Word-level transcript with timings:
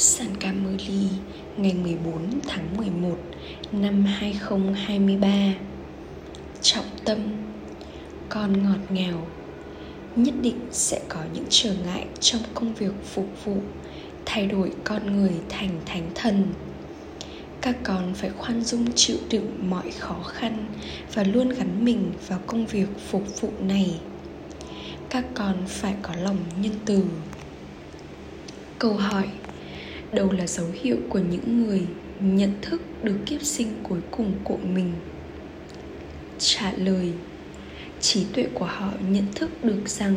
Sankamuli 0.00 1.08
ngày 1.56 1.74
14 1.74 2.40
tháng 2.48 2.76
11 2.76 3.16
năm 3.72 4.04
2023 4.04 5.28
Trọng 6.62 6.84
tâm, 7.04 7.18
Con 8.28 8.62
ngọt 8.62 8.78
ngào, 8.90 9.26
Nhất 10.16 10.34
định 10.42 10.58
sẽ 10.70 11.00
có 11.08 11.20
những 11.34 11.44
trở 11.48 11.74
ngại 11.84 12.06
trong 12.20 12.42
công 12.54 12.74
việc 12.74 12.92
phục 13.04 13.44
vụ, 13.44 13.56
Thay 14.26 14.46
đổi 14.46 14.72
con 14.84 15.16
người 15.16 15.34
thành 15.48 15.80
thánh 15.86 16.10
thần. 16.14 16.46
Các 17.60 17.76
con 17.82 18.14
phải 18.14 18.30
khoan 18.30 18.64
dung 18.64 18.92
chịu 18.94 19.16
đựng 19.30 19.70
mọi 19.70 19.90
khó 19.90 20.22
khăn 20.22 20.66
và 21.14 21.24
luôn 21.24 21.48
gắn 21.48 21.84
mình 21.84 22.12
vào 22.28 22.38
công 22.46 22.66
việc 22.66 22.88
phục 23.10 23.40
vụ 23.40 23.50
này. 23.60 24.00
Các 25.10 25.24
con 25.34 25.56
phải 25.66 25.94
có 26.02 26.14
lòng 26.22 26.38
nhân 26.60 26.74
từ. 26.84 27.04
Câu 28.78 28.94
hỏi 28.94 29.28
đâu 30.12 30.32
là 30.32 30.46
dấu 30.46 30.66
hiệu 30.82 30.96
của 31.08 31.18
những 31.18 31.66
người 31.66 31.82
nhận 32.20 32.52
thức 32.62 32.82
được 33.02 33.16
kiếp 33.26 33.42
sinh 33.42 33.68
cuối 33.82 34.00
cùng 34.10 34.32
của 34.44 34.58
mình. 34.74 34.92
Trả 36.38 36.72
lời, 36.72 37.12
trí 38.00 38.24
tuệ 38.34 38.46
của 38.54 38.64
họ 38.64 38.92
nhận 39.08 39.24
thức 39.34 39.50
được 39.64 39.88
rằng 39.88 40.14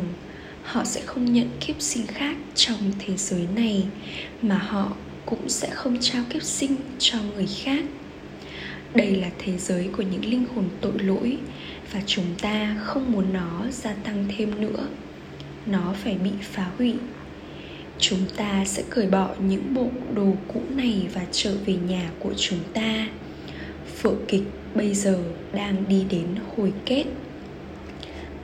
họ 0.62 0.84
sẽ 0.84 1.00
không 1.06 1.32
nhận 1.32 1.48
kiếp 1.60 1.80
sinh 1.80 2.06
khác 2.06 2.36
trong 2.54 2.78
thế 2.98 3.16
giới 3.16 3.46
này, 3.56 3.86
mà 4.42 4.58
họ 4.58 4.92
cũng 5.26 5.48
sẽ 5.48 5.70
không 5.70 5.96
trao 6.00 6.24
kiếp 6.30 6.42
sinh 6.42 6.76
cho 6.98 7.18
người 7.34 7.48
khác. 7.62 7.84
Đây 8.94 9.16
là 9.16 9.30
thế 9.38 9.58
giới 9.58 9.88
của 9.96 10.02
những 10.02 10.24
linh 10.24 10.44
hồn 10.54 10.64
tội 10.80 10.98
lỗi, 10.98 11.38
và 11.92 12.00
chúng 12.06 12.26
ta 12.42 12.76
không 12.84 13.12
muốn 13.12 13.32
nó 13.32 13.64
gia 13.70 13.92
tăng 13.92 14.24
thêm 14.36 14.60
nữa. 14.60 14.86
Nó 15.66 15.94
phải 16.04 16.14
bị 16.14 16.30
phá 16.42 16.70
hủy 16.78 16.94
chúng 17.98 18.26
ta 18.36 18.64
sẽ 18.64 18.82
cởi 18.90 19.06
bỏ 19.06 19.34
những 19.38 19.74
bộ 19.74 19.88
đồ 20.14 20.36
cũ 20.48 20.62
này 20.70 21.08
và 21.14 21.26
trở 21.32 21.56
về 21.66 21.74
nhà 21.74 22.10
của 22.18 22.34
chúng 22.36 22.58
ta. 22.74 23.08
Phượng 23.96 24.24
kịch 24.28 24.42
bây 24.74 24.94
giờ 24.94 25.18
đang 25.52 25.88
đi 25.88 26.04
đến 26.10 26.26
hồi 26.56 26.72
kết. 26.86 27.04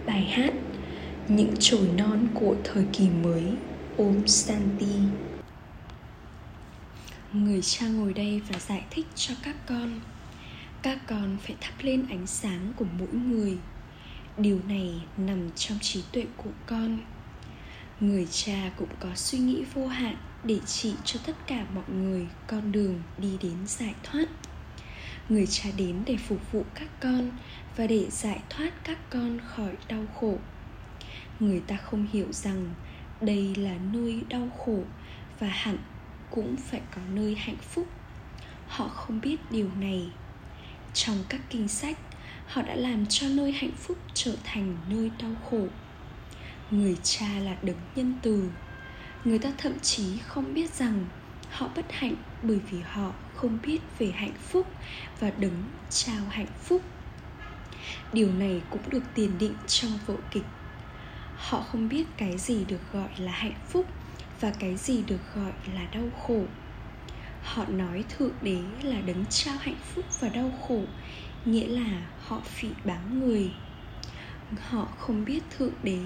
Bài 0.06 0.22
hát 0.22 0.54
những 1.28 1.54
chồi 1.58 1.88
non 1.96 2.28
của 2.34 2.56
thời 2.64 2.84
kỳ 2.92 3.08
mới, 3.22 3.42
ôm 3.96 4.26
Santi. 4.26 4.94
Người 7.32 7.62
cha 7.62 7.86
ngồi 7.86 8.12
đây 8.12 8.40
và 8.48 8.58
giải 8.58 8.84
thích 8.90 9.06
cho 9.14 9.34
các 9.44 9.56
con. 9.66 10.00
Các 10.82 10.98
con 11.06 11.36
phải 11.42 11.56
thắp 11.60 11.72
lên 11.82 12.06
ánh 12.10 12.26
sáng 12.26 12.72
của 12.76 12.84
mỗi 12.98 13.12
người. 13.12 13.56
Điều 14.38 14.60
này 14.68 14.90
nằm 15.16 15.50
trong 15.56 15.78
trí 15.80 16.02
tuệ 16.12 16.24
của 16.36 16.50
con 16.66 16.98
người 18.00 18.26
cha 18.30 18.70
cũng 18.76 18.88
có 19.00 19.08
suy 19.14 19.38
nghĩ 19.38 19.64
vô 19.74 19.86
hạn 19.86 20.16
để 20.44 20.58
chỉ 20.66 20.94
cho 21.04 21.20
tất 21.26 21.36
cả 21.46 21.66
mọi 21.74 21.84
người 21.88 22.26
con 22.46 22.72
đường 22.72 23.02
đi 23.18 23.36
đến 23.42 23.66
giải 23.66 23.94
thoát. 24.02 24.26
Người 25.28 25.46
cha 25.46 25.70
đến 25.76 26.02
để 26.06 26.16
phục 26.16 26.52
vụ 26.52 26.64
các 26.74 26.88
con 27.00 27.30
và 27.76 27.86
để 27.86 28.06
giải 28.10 28.40
thoát 28.48 28.84
các 28.84 28.98
con 29.10 29.38
khỏi 29.46 29.72
đau 29.88 30.04
khổ. 30.20 30.38
Người 31.40 31.60
ta 31.60 31.76
không 31.76 32.06
hiểu 32.12 32.32
rằng 32.32 32.74
đây 33.20 33.54
là 33.54 33.74
nơi 33.92 34.22
đau 34.28 34.48
khổ 34.58 34.82
và 35.38 35.48
hẳn 35.48 35.78
cũng 36.30 36.56
phải 36.56 36.80
có 36.94 37.00
nơi 37.14 37.34
hạnh 37.34 37.60
phúc. 37.60 37.86
Họ 38.66 38.88
không 38.88 39.20
biết 39.20 39.36
điều 39.50 39.70
này. 39.80 40.10
Trong 40.94 41.24
các 41.28 41.40
kinh 41.50 41.68
sách, 41.68 41.98
họ 42.46 42.62
đã 42.62 42.74
làm 42.74 43.06
cho 43.06 43.28
nơi 43.28 43.52
hạnh 43.52 43.76
phúc 43.76 43.98
trở 44.14 44.36
thành 44.44 44.76
nơi 44.88 45.10
đau 45.22 45.30
khổ 45.50 45.66
người 46.70 46.96
cha 47.02 47.26
là 47.38 47.56
đấng 47.62 47.80
nhân 47.96 48.14
từ. 48.22 48.50
Người 49.24 49.38
ta 49.38 49.52
thậm 49.58 49.80
chí 49.80 50.18
không 50.18 50.54
biết 50.54 50.74
rằng 50.74 51.06
họ 51.50 51.68
bất 51.76 51.92
hạnh 51.92 52.14
bởi 52.42 52.58
vì 52.70 52.80
họ 52.80 53.12
không 53.34 53.58
biết 53.66 53.78
về 53.98 54.10
hạnh 54.10 54.34
phúc 54.48 54.66
và 55.20 55.30
đấng 55.38 55.64
trao 55.90 56.24
hạnh 56.30 56.52
phúc. 56.62 56.82
Điều 58.12 58.32
này 58.32 58.62
cũng 58.70 58.90
được 58.90 59.02
tiền 59.14 59.38
định 59.38 59.54
trong 59.66 59.98
vở 60.06 60.14
kịch. 60.30 60.46
Họ 61.36 61.60
không 61.60 61.88
biết 61.88 62.06
cái 62.16 62.38
gì 62.38 62.64
được 62.64 62.92
gọi 62.92 63.08
là 63.18 63.32
hạnh 63.32 63.58
phúc 63.68 63.86
và 64.40 64.52
cái 64.58 64.76
gì 64.76 65.02
được 65.06 65.34
gọi 65.34 65.52
là 65.74 65.86
đau 65.92 66.08
khổ. 66.26 66.44
Họ 67.42 67.64
nói 67.68 68.04
thượng 68.08 68.34
đế 68.42 68.58
là 68.82 69.00
đấng 69.00 69.24
trao 69.26 69.56
hạnh 69.56 69.78
phúc 69.94 70.04
và 70.20 70.28
đau 70.28 70.52
khổ, 70.68 70.82
nghĩa 71.44 71.66
là 71.66 72.06
họ 72.26 72.40
phỉ 72.44 72.68
báng 72.84 73.20
người. 73.20 73.50
Họ 74.68 74.88
không 74.98 75.24
biết 75.24 75.40
thượng 75.50 75.74
đế 75.82 76.00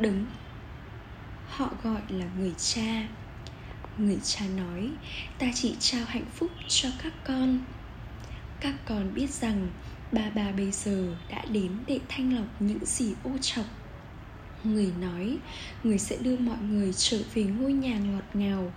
đấng 0.00 0.26
họ 1.48 1.70
gọi 1.82 2.02
là 2.08 2.26
người 2.38 2.54
cha. 2.58 3.08
Người 3.98 4.18
cha 4.24 4.44
nói, 4.56 4.90
ta 5.38 5.46
chỉ 5.54 5.76
trao 5.80 6.04
hạnh 6.06 6.24
phúc 6.34 6.50
cho 6.68 6.88
các 7.02 7.12
con. 7.26 7.58
Các 8.60 8.74
con 8.84 9.14
biết 9.14 9.30
rằng 9.30 9.68
ba 10.12 10.30
ba 10.34 10.52
bây 10.52 10.70
giờ 10.70 11.16
đã 11.30 11.44
đến 11.52 11.72
để 11.86 12.00
thanh 12.08 12.36
lọc 12.36 12.46
những 12.60 12.84
gì 12.84 13.14
ô 13.24 13.30
trọc 13.40 13.64
người 14.64 14.92
nói, 15.00 15.38
người 15.84 15.98
sẽ 15.98 16.16
đưa 16.20 16.36
mọi 16.36 16.58
người 16.58 16.92
trở 16.92 17.18
về 17.34 17.44
ngôi 17.44 17.72
nhà 17.72 17.98
ngọt 17.98 18.24
ngào. 18.34 18.72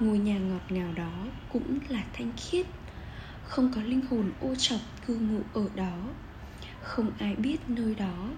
Ngôi 0.00 0.18
nhà 0.18 0.38
ngọt 0.38 0.62
ngào 0.68 0.92
đó 0.92 1.26
cũng 1.52 1.78
là 1.88 2.04
thanh 2.12 2.32
khiết. 2.36 2.66
Không 3.44 3.72
có 3.74 3.82
linh 3.82 4.00
hồn 4.10 4.32
ô 4.40 4.54
trọc 4.54 4.80
cư 5.06 5.14
ngụ 5.14 5.40
ở 5.54 5.68
đó. 5.74 5.98
Không 6.82 7.10
ai 7.18 7.34
biết 7.34 7.58
nơi 7.68 7.94
đó 7.94 8.30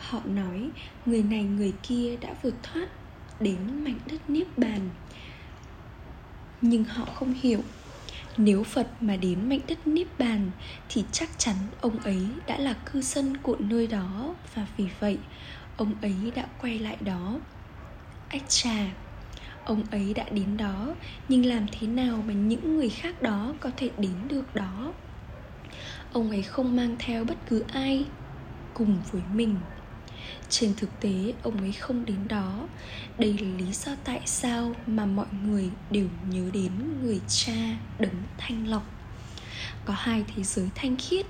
họ 0.00 0.20
nói, 0.24 0.70
người 1.06 1.22
này, 1.22 1.42
người 1.42 1.72
kia 1.82 2.16
đã 2.20 2.34
vượt 2.42 2.54
thoát 2.62 2.88
đến 3.40 3.84
mảnh 3.84 3.98
đất 4.10 4.30
niết 4.30 4.58
bàn. 4.58 4.90
Nhưng 6.60 6.84
họ 6.84 7.04
không 7.04 7.34
hiểu, 7.40 7.60
nếu 8.36 8.64
phật 8.64 8.86
mà 9.00 9.16
đến 9.16 9.48
mảnh 9.48 9.60
đất 9.68 9.86
niết 9.86 10.18
bàn 10.18 10.50
thì 10.88 11.04
chắc 11.12 11.28
chắn 11.38 11.56
ông 11.80 11.98
ấy 11.98 12.26
đã 12.46 12.58
là 12.58 12.72
cư 12.72 13.02
dân 13.02 13.36
của 13.36 13.56
nơi 13.58 13.86
đó. 13.86 14.34
Và 14.54 14.66
vì 14.76 14.86
vậy, 15.00 15.18
ông 15.76 15.94
ấy 16.02 16.14
đã 16.34 16.46
quay 16.60 16.78
lại 16.78 16.96
đó. 17.00 17.40
Ách 18.28 18.48
trà 18.48 18.86
ông 19.64 19.82
ấy 19.90 20.14
đã 20.14 20.24
đến 20.30 20.56
đó, 20.56 20.94
nhưng 21.28 21.46
làm 21.46 21.66
thế 21.72 21.86
nào 21.86 22.24
mà 22.26 22.32
những 22.32 22.76
người 22.76 22.88
khác 22.88 23.22
đó 23.22 23.54
có 23.60 23.70
thể 23.76 23.90
đến 23.98 24.14
được 24.28 24.54
đó? 24.54 24.92
Ông 26.12 26.30
ấy 26.30 26.42
không 26.42 26.76
mang 26.76 26.96
theo 26.98 27.24
bất 27.24 27.36
cứ 27.48 27.64
ai 27.72 28.04
cùng 28.74 28.98
với 29.12 29.22
mình 29.34 29.56
trên 30.48 30.74
thực 30.76 31.00
tế, 31.00 31.34
ông 31.42 31.58
ấy 31.60 31.72
không 31.72 32.04
đến 32.04 32.28
đó. 32.28 32.68
Đây 33.18 33.32
là 33.40 33.48
lý 33.58 33.72
do 33.72 33.92
tại 34.04 34.20
sao 34.26 34.74
mà 34.86 35.06
mọi 35.06 35.26
người 35.44 35.70
đều 35.90 36.08
nhớ 36.30 36.50
đến 36.52 36.72
người 37.02 37.20
cha 37.28 37.76
đấng 37.98 38.22
thanh 38.38 38.68
lọc 38.68 38.82
có 39.84 39.94
hai 39.98 40.24
thế 40.36 40.42
giới 40.42 40.68
thanh 40.74 40.96
khiết, 40.96 41.26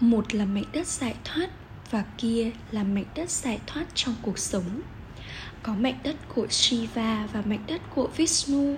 một 0.00 0.34
là 0.34 0.44
mảnh 0.44 0.64
đất 0.72 0.86
giải 0.86 1.14
thoát 1.24 1.50
và 1.90 2.04
kia 2.18 2.50
là 2.70 2.84
mảnh 2.84 3.04
đất 3.14 3.30
giải 3.30 3.58
thoát 3.66 3.86
trong 3.94 4.14
cuộc 4.22 4.38
sống. 4.38 4.80
Có 5.62 5.74
mảnh 5.74 5.98
đất 6.02 6.16
của 6.34 6.46
Shiva 6.50 7.26
và 7.32 7.42
mảnh 7.42 7.64
đất 7.66 7.80
của 7.94 8.08
Vishnu, 8.16 8.76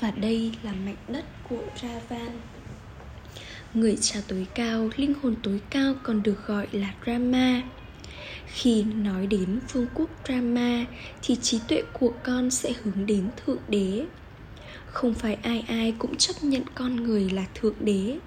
và 0.00 0.10
đây 0.10 0.52
là 0.62 0.72
mảnh 0.72 0.96
đất 1.08 1.24
của 1.48 1.62
Ravan. 1.82 2.40
Người 3.74 3.98
cha 4.00 4.20
tối 4.28 4.46
cao, 4.54 4.88
linh 4.96 5.14
hồn 5.22 5.36
tối 5.42 5.60
cao 5.70 5.94
còn 6.02 6.22
được 6.22 6.46
gọi 6.46 6.66
là 6.72 6.94
Rama 7.06 7.62
khi 8.54 8.82
nói 8.82 9.26
đến 9.26 9.60
vương 9.72 9.86
quốc 9.94 10.10
Rama 10.28 10.86
thì 11.22 11.36
trí 11.36 11.60
tuệ 11.68 11.82
của 11.92 12.12
con 12.22 12.50
sẽ 12.50 12.72
hướng 12.82 13.06
đến 13.06 13.28
thượng 13.36 13.58
đế. 13.68 14.06
Không 14.86 15.14
phải 15.14 15.34
ai 15.34 15.64
ai 15.68 15.94
cũng 15.98 16.16
chấp 16.16 16.34
nhận 16.42 16.62
con 16.74 16.96
người 16.96 17.30
là 17.30 17.46
thượng 17.54 17.74
đế. 17.80 18.18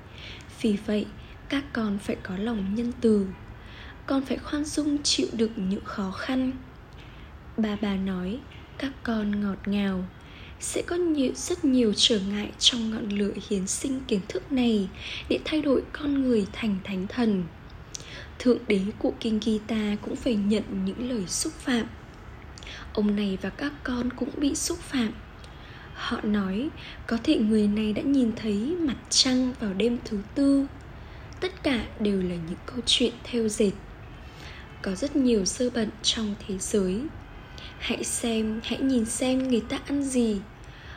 Vì 0.62 0.78
vậy, 0.86 1.06
các 1.50 1.64
con 1.74 1.98
phải 1.98 2.16
có 2.24 2.38
lòng 2.38 2.76
nhân 2.76 2.92
từ. 3.02 3.28
Con 4.06 4.22
phải 4.22 4.38
khoan 4.38 4.66
dung 4.66 5.04
chịu 5.04 5.28
đựng 5.34 5.70
những 5.70 5.86
khó 5.86 6.12
khăn. 6.12 6.52
Bà 7.58 7.78
bà 7.82 7.96
nói, 7.96 8.40
các 8.78 8.92
con 9.04 9.42
ngọt 9.42 9.68
ngào. 9.68 10.06
Sẽ 10.60 10.82
có 10.82 10.96
nhiều, 10.96 11.32
rất 11.36 11.66
nhiều 11.66 11.94
trở 11.96 12.20
ngại 12.20 12.52
trong 12.60 12.92
ngọn 12.92 13.10
lửa 13.10 13.34
hiến 13.50 13.68
sinh 13.68 14.00
kiến 14.08 14.20
thức 14.28 14.52
này 14.52 14.90
để 15.30 15.40
thay 15.46 15.62
đổi 15.62 15.84
con 15.92 16.24
người 16.24 16.46
thành 16.54 16.78
thánh 16.84 17.08
thần 17.08 17.44
thượng 18.44 18.60
đế 18.68 18.82
của 19.00 19.14
kinh 19.20 19.40
gita 19.42 19.96
cũng 20.02 20.16
phải 20.16 20.36
nhận 20.36 20.64
những 20.86 21.10
lời 21.10 21.28
xúc 21.28 21.54
phạm. 21.54 21.86
Ông 22.94 23.16
này 23.16 23.38
và 23.42 23.50
các 23.50 23.72
con 23.84 24.10
cũng 24.14 24.30
bị 24.38 24.56
xúc 24.56 24.80
phạm. 24.80 25.12
Họ 25.94 26.22
nói, 26.24 26.70
có 27.08 27.18
thể 27.24 27.38
người 27.38 27.68
này 27.68 27.94
đã 27.94 28.02
nhìn 28.02 28.32
thấy 28.36 28.76
mặt 28.80 28.96
trăng 29.10 29.54
vào 29.60 29.74
đêm 29.74 29.98
thứ 30.06 30.20
tư. 30.36 30.68
Tất 31.40 31.64
cả 31.64 31.86
đều 32.00 32.22
là 32.22 32.36
những 32.36 32.60
câu 32.66 32.80
chuyện 32.86 33.14
theo 33.24 33.48
dệt. 33.48 33.72
Có 34.82 34.96
rất 34.96 35.16
nhiều 35.16 35.46
sơ 35.46 35.70
bẩn 35.70 35.90
trong 36.02 36.36
thế 36.48 36.58
giới. 36.58 37.02
Hãy 37.80 38.04
xem, 38.04 38.60
hãy 38.64 38.80
nhìn 38.82 39.06
xem 39.06 39.48
người 39.48 39.62
ta 39.70 39.80
ăn 39.88 40.04
gì. 40.04 40.42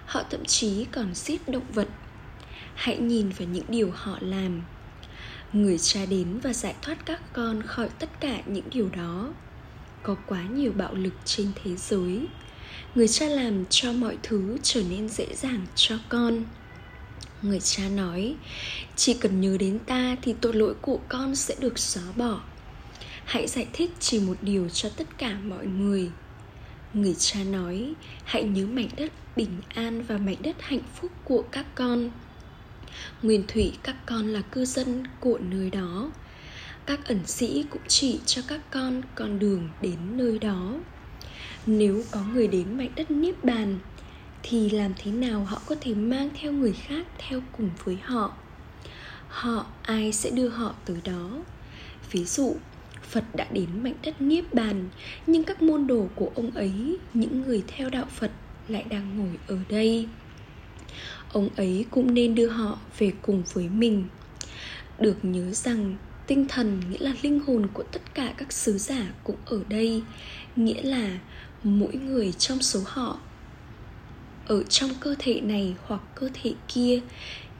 Họ 0.06 0.22
thậm 0.30 0.44
chí 0.44 0.84
còn 0.84 1.14
giết 1.14 1.48
động 1.48 1.66
vật. 1.72 1.88
Hãy 2.74 2.98
nhìn 2.98 3.28
vào 3.28 3.48
những 3.48 3.66
điều 3.68 3.90
họ 3.94 4.18
làm 4.20 4.62
người 5.62 5.78
cha 5.78 6.06
đến 6.06 6.38
và 6.42 6.52
giải 6.52 6.74
thoát 6.82 7.06
các 7.06 7.20
con 7.32 7.62
khỏi 7.62 7.88
tất 7.98 8.20
cả 8.20 8.42
những 8.46 8.70
điều 8.70 8.88
đó. 8.88 9.32
Có 10.02 10.16
quá 10.26 10.42
nhiều 10.42 10.72
bạo 10.72 10.94
lực 10.94 11.14
trên 11.24 11.52
thế 11.64 11.76
giới. 11.76 12.26
Người 12.94 13.08
cha 13.08 13.26
làm 13.26 13.64
cho 13.70 13.92
mọi 13.92 14.16
thứ 14.22 14.58
trở 14.62 14.82
nên 14.90 15.08
dễ 15.08 15.26
dàng 15.34 15.66
cho 15.74 15.98
con. 16.08 16.44
Người 17.42 17.60
cha 17.60 17.88
nói, 17.88 18.34
chỉ 18.96 19.14
cần 19.14 19.40
nhớ 19.40 19.56
đến 19.60 19.78
ta 19.78 20.16
thì 20.22 20.34
tội 20.40 20.54
lỗi 20.54 20.74
của 20.80 20.98
con 21.08 21.36
sẽ 21.36 21.54
được 21.60 21.78
xóa 21.78 22.02
bỏ. 22.16 22.40
Hãy 23.24 23.46
giải 23.46 23.66
thích 23.72 23.90
chỉ 24.00 24.20
một 24.20 24.36
điều 24.42 24.68
cho 24.68 24.88
tất 24.88 25.18
cả 25.18 25.38
mọi 25.44 25.66
người. 25.66 26.10
Người 26.94 27.14
cha 27.18 27.44
nói, 27.44 27.94
hãy 28.24 28.42
nhớ 28.44 28.66
mảnh 28.66 28.88
đất 28.96 29.12
bình 29.36 29.60
an 29.68 30.02
và 30.02 30.18
mảnh 30.18 30.36
đất 30.42 30.56
hạnh 30.62 30.82
phúc 30.94 31.12
của 31.24 31.42
các 31.42 31.66
con 31.74 32.10
nguyên 33.22 33.44
thủy 33.48 33.72
các 33.82 33.96
con 34.06 34.26
là 34.26 34.40
cư 34.40 34.64
dân 34.64 35.04
của 35.20 35.38
nơi 35.38 35.70
đó. 35.70 36.10
Các 36.86 37.08
ẩn 37.08 37.26
sĩ 37.26 37.64
cũng 37.70 37.82
chỉ 37.88 38.20
cho 38.26 38.42
các 38.48 38.60
con 38.70 39.02
con 39.14 39.38
đường 39.38 39.68
đến 39.82 39.98
nơi 40.16 40.38
đó. 40.38 40.74
Nếu 41.66 42.02
có 42.10 42.20
người 42.34 42.48
đến 42.48 42.78
mảnh 42.78 42.90
đất 42.96 43.10
niết 43.10 43.44
bàn, 43.44 43.78
thì 44.42 44.70
làm 44.70 44.92
thế 44.96 45.10
nào 45.10 45.44
họ 45.44 45.60
có 45.66 45.74
thể 45.80 45.94
mang 45.94 46.30
theo 46.40 46.52
người 46.52 46.72
khác 46.72 47.06
theo 47.18 47.42
cùng 47.56 47.70
với 47.84 47.96
họ? 48.02 48.32
Họ, 49.28 49.66
ai 49.82 50.12
sẽ 50.12 50.30
đưa 50.30 50.48
họ 50.48 50.74
tới 50.84 50.96
đó? 51.04 51.30
Ví 52.10 52.24
dụ, 52.24 52.56
phật 53.02 53.24
đã 53.34 53.46
đến 53.50 53.68
mảnh 53.82 53.94
đất 54.02 54.20
niết 54.20 54.54
bàn, 54.54 54.88
nhưng 55.26 55.44
các 55.44 55.62
môn 55.62 55.86
đồ 55.86 56.08
của 56.14 56.30
ông 56.34 56.50
ấy, 56.50 56.98
những 57.14 57.42
người 57.42 57.62
theo 57.66 57.90
đạo 57.90 58.06
phật 58.10 58.30
lại 58.68 58.84
đang 58.90 59.18
ngồi 59.18 59.38
ở 59.46 59.58
đây 59.68 60.08
ông 61.32 61.48
ấy 61.56 61.86
cũng 61.90 62.14
nên 62.14 62.34
đưa 62.34 62.48
họ 62.48 62.78
về 62.98 63.12
cùng 63.22 63.42
với 63.52 63.68
mình. 63.68 64.04
Được 64.98 65.16
nhớ 65.22 65.52
rằng, 65.52 65.96
tinh 66.26 66.46
thần 66.48 66.80
nghĩa 66.90 66.98
là 67.00 67.12
linh 67.22 67.40
hồn 67.40 67.66
của 67.72 67.82
tất 67.82 68.14
cả 68.14 68.34
các 68.36 68.52
sứ 68.52 68.78
giả 68.78 69.12
cũng 69.24 69.36
ở 69.46 69.60
đây, 69.68 70.02
nghĩa 70.56 70.82
là 70.82 71.18
mỗi 71.62 71.92
người 71.94 72.32
trong 72.32 72.62
số 72.62 72.80
họ. 72.86 73.18
Ở 74.46 74.62
trong 74.62 74.90
cơ 75.00 75.14
thể 75.18 75.40
này 75.40 75.74
hoặc 75.86 76.00
cơ 76.14 76.28
thể 76.34 76.54
kia, 76.68 77.00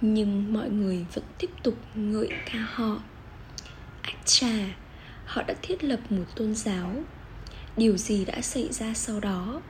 nhưng 0.00 0.52
mọi 0.52 0.70
người 0.70 1.06
vẫn 1.14 1.24
tiếp 1.38 1.50
tục 1.62 1.74
ngợi 1.94 2.28
ca 2.52 2.58
họ. 2.58 2.98
Ách 4.02 4.16
trà 4.24 4.74
họ 5.24 5.42
đã 5.42 5.54
thiết 5.62 5.84
lập 5.84 6.00
một 6.10 6.24
tôn 6.36 6.54
giáo. 6.54 6.92
Điều 7.76 7.96
gì 7.96 8.24
đã 8.24 8.40
xảy 8.40 8.68
ra 8.72 8.94
sau 8.94 9.20
đó? 9.20 9.60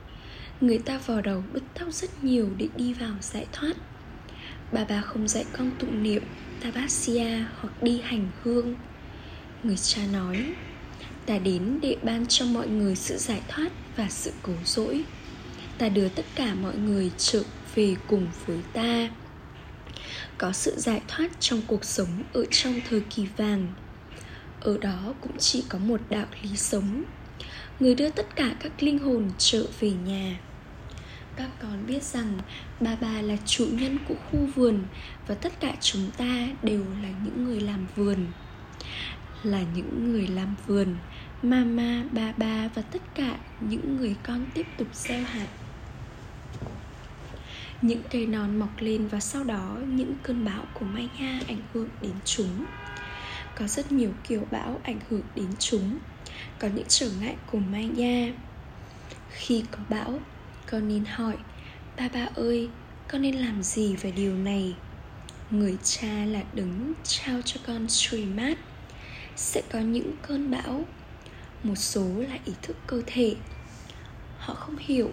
Người 0.61 0.77
ta 0.77 0.97
vò 1.05 1.21
đầu 1.21 1.43
bứt 1.53 1.63
tóc 1.79 1.93
rất 1.93 2.23
nhiều 2.23 2.49
để 2.57 2.67
đi 2.77 2.93
vào 2.93 3.13
giải 3.21 3.45
thoát. 3.51 3.73
Bà 4.71 4.85
bà 4.89 5.01
không 5.01 5.27
dạy 5.27 5.45
con 5.57 5.71
tụng 5.79 6.03
niệm 6.03 6.23
tabasia 6.61 7.43
hoặc 7.59 7.83
đi 7.83 8.01
hành 8.03 8.27
hương. 8.43 8.75
Người 9.63 9.77
cha 9.77 10.01
nói, 10.13 10.53
ta 11.25 11.37
đến 11.37 11.79
để 11.81 11.97
ban 12.03 12.25
cho 12.27 12.45
mọi 12.45 12.67
người 12.67 12.95
sự 12.95 13.17
giải 13.17 13.41
thoát 13.47 13.71
và 13.95 14.07
sự 14.09 14.31
cứu 14.43 14.55
rỗi. 14.65 15.03
Ta 15.77 15.89
đưa 15.89 16.09
tất 16.09 16.25
cả 16.35 16.53
mọi 16.53 16.77
người 16.77 17.11
trở 17.17 17.43
về 17.75 17.95
cùng 18.07 18.27
với 18.45 18.59
ta. 18.73 19.09
Có 20.37 20.51
sự 20.51 20.73
giải 20.77 21.01
thoát 21.07 21.31
trong 21.39 21.61
cuộc 21.67 21.85
sống 21.85 22.23
ở 22.33 22.45
trong 22.51 22.79
thời 22.89 23.01
kỳ 23.01 23.27
vàng. 23.37 23.67
Ở 24.61 24.77
đó 24.77 25.13
cũng 25.21 25.37
chỉ 25.37 25.63
có 25.69 25.79
một 25.79 26.01
đạo 26.09 26.25
lý 26.41 26.57
sống. 26.57 27.03
Người 27.79 27.95
đưa 27.95 28.09
tất 28.09 28.35
cả 28.35 28.55
các 28.59 28.83
linh 28.83 28.99
hồn 28.99 29.29
trở 29.37 29.65
về 29.79 29.91
nhà 30.05 30.39
các 31.37 31.49
con 31.59 31.85
biết 31.87 32.03
rằng 32.03 32.37
bà 32.79 32.95
bà 33.01 33.21
là 33.21 33.35
chủ 33.45 33.67
nhân 33.71 33.97
của 34.07 34.15
khu 34.31 34.39
vườn 34.55 34.83
và 35.27 35.35
tất 35.35 35.59
cả 35.59 35.75
chúng 35.81 36.11
ta 36.17 36.47
đều 36.63 36.85
là 37.03 37.09
những 37.23 37.43
người 37.43 37.59
làm 37.59 37.85
vườn. 37.95 38.27
Là 39.43 39.63
những 39.75 40.11
người 40.11 40.27
làm 40.27 40.55
vườn, 40.67 40.95
mama 41.43 42.03
bà 42.11 42.33
bà 42.37 42.69
và 42.75 42.81
tất 42.81 43.01
cả 43.15 43.37
những 43.59 43.97
người 43.97 44.15
con 44.23 44.45
tiếp 44.53 44.65
tục 44.77 44.87
gieo 44.93 45.23
hạt. 45.23 45.47
Những 47.81 48.01
cây 48.11 48.25
non 48.25 48.59
mọc 48.59 48.69
lên 48.79 49.07
và 49.07 49.19
sau 49.19 49.43
đó 49.43 49.77
những 49.87 50.13
cơn 50.23 50.45
bão 50.45 50.63
của 50.73 50.85
Maya 50.85 51.39
ảnh 51.47 51.61
hưởng 51.73 51.89
đến 52.01 52.13
chúng. 52.25 52.65
Có 53.55 53.67
rất 53.67 53.91
nhiều 53.91 54.11
kiểu 54.27 54.47
bão 54.51 54.79
ảnh 54.83 54.99
hưởng 55.09 55.23
đến 55.35 55.47
chúng. 55.59 55.97
Có 56.59 56.67
những 56.67 56.87
trở 56.87 57.09
ngại 57.21 57.35
của 57.51 57.59
Maya 57.59 58.33
khi 59.29 59.63
có 59.71 59.79
bão 59.89 60.19
con 60.71 60.87
nên 60.87 61.05
hỏi, 61.05 61.37
ba 61.97 62.09
ba 62.13 62.27
ơi, 62.35 62.69
con 63.07 63.21
nên 63.21 63.35
làm 63.35 63.63
gì 63.63 63.95
về 63.95 64.11
điều 64.11 64.37
này? 64.37 64.75
Người 65.51 65.77
cha 65.83 66.25
là 66.25 66.43
đứng 66.53 66.93
trao 67.03 67.41
cho 67.45 67.61
con 67.67 67.89
Srimad 67.89 68.57
sẽ 69.35 69.61
có 69.71 69.79
những 69.79 70.11
cơn 70.21 70.51
bão, 70.51 70.85
một 71.63 71.75
số 71.75 72.07
là 72.29 72.37
ý 72.45 72.53
thức 72.61 72.77
cơ 72.87 73.01
thể. 73.05 73.35
Họ 74.37 74.53
không 74.53 74.75
hiểu, 74.79 75.11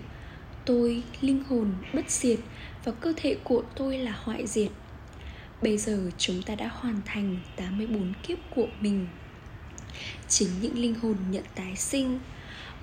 tôi 0.64 1.02
linh 1.20 1.44
hồn 1.44 1.72
bất 1.92 2.10
diệt 2.10 2.38
và 2.84 2.92
cơ 2.92 3.12
thể 3.16 3.36
của 3.44 3.62
tôi 3.76 3.98
là 3.98 4.12
hoại 4.22 4.46
diệt. 4.46 4.70
Bây 5.62 5.78
giờ 5.78 6.10
chúng 6.18 6.42
ta 6.42 6.54
đã 6.54 6.68
hoàn 6.72 7.00
thành 7.04 7.36
84 7.56 8.12
kiếp 8.22 8.38
của 8.54 8.66
mình. 8.80 9.06
Chính 10.28 10.48
những 10.60 10.78
linh 10.78 10.94
hồn 10.94 11.16
nhận 11.30 11.44
tái 11.54 11.76
sinh 11.76 12.18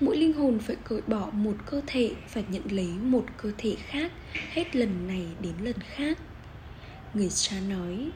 Mỗi 0.00 0.16
linh 0.16 0.32
hồn 0.32 0.58
phải 0.58 0.76
cởi 0.84 1.00
bỏ 1.06 1.30
một 1.32 1.54
cơ 1.66 1.80
thể 1.86 2.10
và 2.32 2.42
nhận 2.48 2.62
lấy 2.70 2.88
một 2.88 3.24
cơ 3.36 3.52
thể 3.58 3.76
khác, 3.86 4.12
Hết 4.52 4.76
lần 4.76 5.08
này 5.08 5.26
đến 5.40 5.52
lần 5.62 5.76
khác. 5.96 6.18
Người 7.14 7.28
cha 7.30 7.56
nói, 7.68 8.10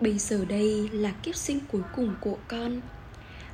Bây 0.00 0.18
giờ 0.18 0.44
đây 0.44 0.88
là 0.92 1.10
kiếp 1.10 1.36
sinh 1.36 1.60
cuối 1.72 1.82
cùng 1.96 2.14
của 2.20 2.38
con. 2.48 2.80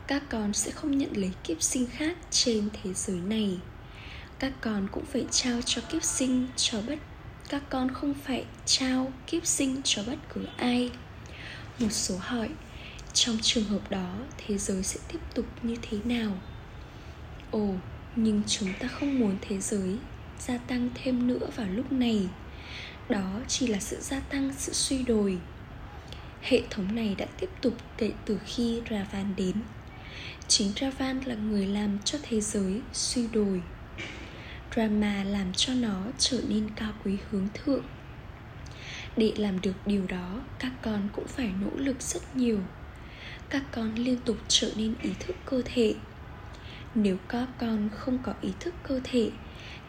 Các 0.06 0.22
con 0.28 0.52
sẽ 0.52 0.70
không 0.70 0.98
nhận 0.98 1.16
lấy 1.16 1.32
kiếp 1.44 1.62
sinh 1.62 1.86
khác 1.86 2.16
trên 2.30 2.68
thế 2.72 2.94
giới 2.94 3.16
này. 3.16 3.58
Các 4.38 4.52
con 4.60 4.88
cũng 4.92 5.04
phải 5.04 5.26
trao 5.30 5.62
cho 5.62 5.82
kiếp 5.90 6.02
sinh 6.02 6.46
cho 6.56 6.82
bất, 6.86 6.98
các 7.48 7.62
con 7.70 7.94
không 7.94 8.14
phải 8.14 8.44
trao 8.66 9.12
kiếp 9.26 9.46
sinh 9.46 9.80
cho 9.84 10.02
bất 10.06 10.18
cứ 10.34 10.44
ai. 10.56 10.90
Một 11.78 11.92
số 11.92 12.14
hỏi, 12.20 12.48
trong 13.12 13.38
trường 13.42 13.64
hợp 13.64 13.90
đó, 13.90 14.14
thế 14.38 14.58
giới 14.58 14.82
sẽ 14.82 15.00
tiếp 15.12 15.18
tục 15.34 15.46
như 15.62 15.76
thế 15.82 15.98
nào? 16.04 16.32
Ồ, 17.54 17.74
nhưng 18.16 18.42
chúng 18.46 18.68
ta 18.80 18.88
không 18.88 19.18
muốn 19.18 19.36
thế 19.40 19.60
giới 19.60 19.96
gia 20.38 20.58
tăng 20.58 20.88
thêm 20.94 21.26
nữa 21.26 21.46
vào 21.56 21.66
lúc 21.70 21.92
này. 21.92 22.28
Đó 23.08 23.40
chỉ 23.48 23.66
là 23.66 23.78
sự 23.80 23.96
gia 24.00 24.20
tăng, 24.20 24.50
sự 24.58 24.72
suy 24.72 25.02
đồi. 25.02 25.38
Hệ 26.42 26.62
thống 26.70 26.94
này 26.94 27.14
đã 27.18 27.26
tiếp 27.40 27.50
tục 27.62 27.74
kể 27.98 28.10
từ 28.24 28.38
khi 28.46 28.80
ravan 28.90 29.34
đến. 29.36 29.54
Chính 30.48 30.72
ravan 30.80 31.20
là 31.24 31.34
người 31.34 31.66
làm 31.66 31.98
cho 32.04 32.18
thế 32.22 32.40
giới 32.40 32.80
suy 32.92 33.26
đồi. 33.32 33.62
Drama 34.74 35.24
làm 35.24 35.52
cho 35.52 35.74
nó 35.74 36.02
trở 36.18 36.40
nên 36.48 36.68
cao 36.76 36.92
quý 37.04 37.16
hướng 37.30 37.48
thượng. 37.54 37.84
Để 39.16 39.32
làm 39.36 39.60
được 39.60 39.86
điều 39.86 40.06
đó, 40.06 40.40
các 40.58 40.72
con 40.82 41.08
cũng 41.12 41.26
phải 41.26 41.50
nỗ 41.60 41.70
lực 41.76 42.02
rất 42.02 42.36
nhiều. 42.36 42.58
Các 43.50 43.62
con 43.72 43.94
liên 43.94 44.18
tục 44.24 44.36
trở 44.48 44.70
nên 44.76 44.94
ý 45.02 45.10
thức 45.20 45.36
cơ 45.46 45.62
thể 45.64 45.94
nếu 46.94 47.16
các 47.28 47.48
con 47.58 47.88
không 47.94 48.18
có 48.22 48.34
ý 48.40 48.52
thức 48.60 48.74
cơ 48.88 49.00
thể, 49.04 49.30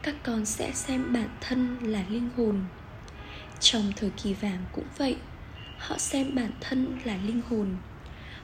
các 0.01 0.15
con 0.23 0.45
sẽ 0.45 0.71
xem 0.73 1.13
bản 1.13 1.29
thân 1.41 1.77
là 1.81 2.03
linh 2.09 2.29
hồn. 2.37 2.59
Trong 3.59 3.91
thời 3.95 4.09
kỳ 4.09 4.33
vàng 4.33 4.65
cũng 4.71 4.87
vậy, 4.97 5.15
họ 5.77 5.97
xem 5.97 6.35
bản 6.35 6.51
thân 6.61 6.99
là 7.03 7.17
linh 7.25 7.41
hồn. 7.49 7.75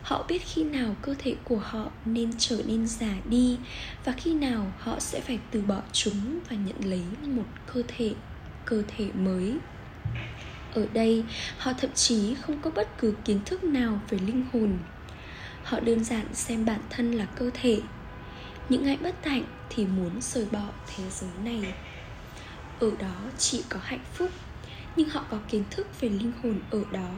Họ 0.01 0.25
biết 0.27 0.41
khi 0.45 0.63
nào 0.63 0.95
cơ 1.01 1.15
thể 1.19 1.35
của 1.43 1.57
họ 1.57 1.91
nên 2.05 2.31
trở 2.37 2.61
nên 2.65 2.87
già 2.87 3.15
đi 3.29 3.57
và 4.05 4.11
khi 4.11 4.33
nào 4.33 4.71
họ 4.79 4.99
sẽ 4.99 5.21
phải 5.21 5.39
từ 5.51 5.61
bỏ 5.61 5.81
chúng 5.91 6.39
và 6.49 6.55
nhận 6.55 6.85
lấy 6.85 7.03
một 7.21 7.45
cơ 7.73 7.81
thể 7.87 8.13
cơ 8.65 8.83
thể 8.97 9.09
mới. 9.13 9.57
Ở 10.73 10.87
đây, 10.93 11.23
họ 11.57 11.73
thậm 11.73 11.91
chí 11.93 12.35
không 12.41 12.61
có 12.61 12.69
bất 12.69 12.97
cứ 12.97 13.13
kiến 13.25 13.39
thức 13.45 13.63
nào 13.63 14.01
về 14.09 14.17
linh 14.17 14.45
hồn. 14.53 14.77
Họ 15.63 15.79
đơn 15.79 16.03
giản 16.03 16.25
xem 16.33 16.65
bản 16.65 16.79
thân 16.89 17.11
là 17.11 17.25
cơ 17.25 17.49
thể 17.53 17.79
những 18.71 18.85
ai 18.85 18.97
bất 18.97 19.25
hạnh 19.25 19.43
thì 19.69 19.85
muốn 19.85 20.21
rời 20.21 20.45
bỏ 20.51 20.69
thế 20.87 21.03
giới 21.09 21.29
này. 21.43 21.73
Ở 22.79 22.91
đó 22.99 23.15
chỉ 23.37 23.63
có 23.69 23.79
hạnh 23.83 24.03
phúc, 24.13 24.29
nhưng 24.95 25.09
họ 25.09 25.25
có 25.29 25.39
kiến 25.49 25.63
thức 25.71 26.01
về 26.01 26.09
linh 26.09 26.31
hồn 26.43 26.59
ở 26.69 26.83
đó. 26.91 27.09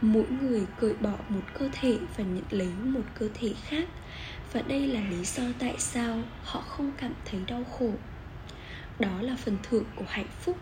Mỗi 0.00 0.24
người 0.42 0.66
cởi 0.80 0.94
bỏ 0.94 1.14
một 1.28 1.40
cơ 1.54 1.68
thể 1.72 1.98
và 2.16 2.24
nhận 2.24 2.44
lấy 2.50 2.68
một 2.84 3.00
cơ 3.18 3.28
thể 3.34 3.54
khác, 3.64 3.88
và 4.52 4.62
đây 4.62 4.86
là 4.86 5.00
lý 5.10 5.24
do 5.24 5.42
tại 5.58 5.74
sao 5.78 6.22
họ 6.44 6.60
không 6.60 6.92
cảm 6.96 7.12
thấy 7.24 7.40
đau 7.46 7.64
khổ. 7.78 7.92
Đó 8.98 9.22
là 9.22 9.36
phần 9.36 9.56
thưởng 9.62 9.84
của 9.96 10.04
hạnh 10.08 10.30
phúc. 10.40 10.58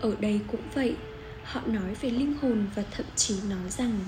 Ở 0.00 0.16
đây 0.20 0.40
cũng 0.52 0.62
vậy, 0.74 0.96
họ 1.44 1.60
nói 1.66 1.94
về 2.00 2.10
linh 2.10 2.34
hồn 2.42 2.66
và 2.74 2.82
thậm 2.90 3.06
chí 3.16 3.34
nói 3.48 3.70
rằng 3.70 3.98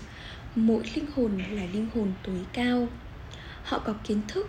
mỗi 0.55 0.83
linh 0.95 1.07
hồn 1.17 1.39
là 1.39 1.65
linh 1.73 1.89
hồn 1.95 2.13
tối 2.23 2.41
cao. 2.53 2.89
Họ 3.65 3.79
có 3.79 3.95
kiến 4.05 4.21
thức 4.29 4.49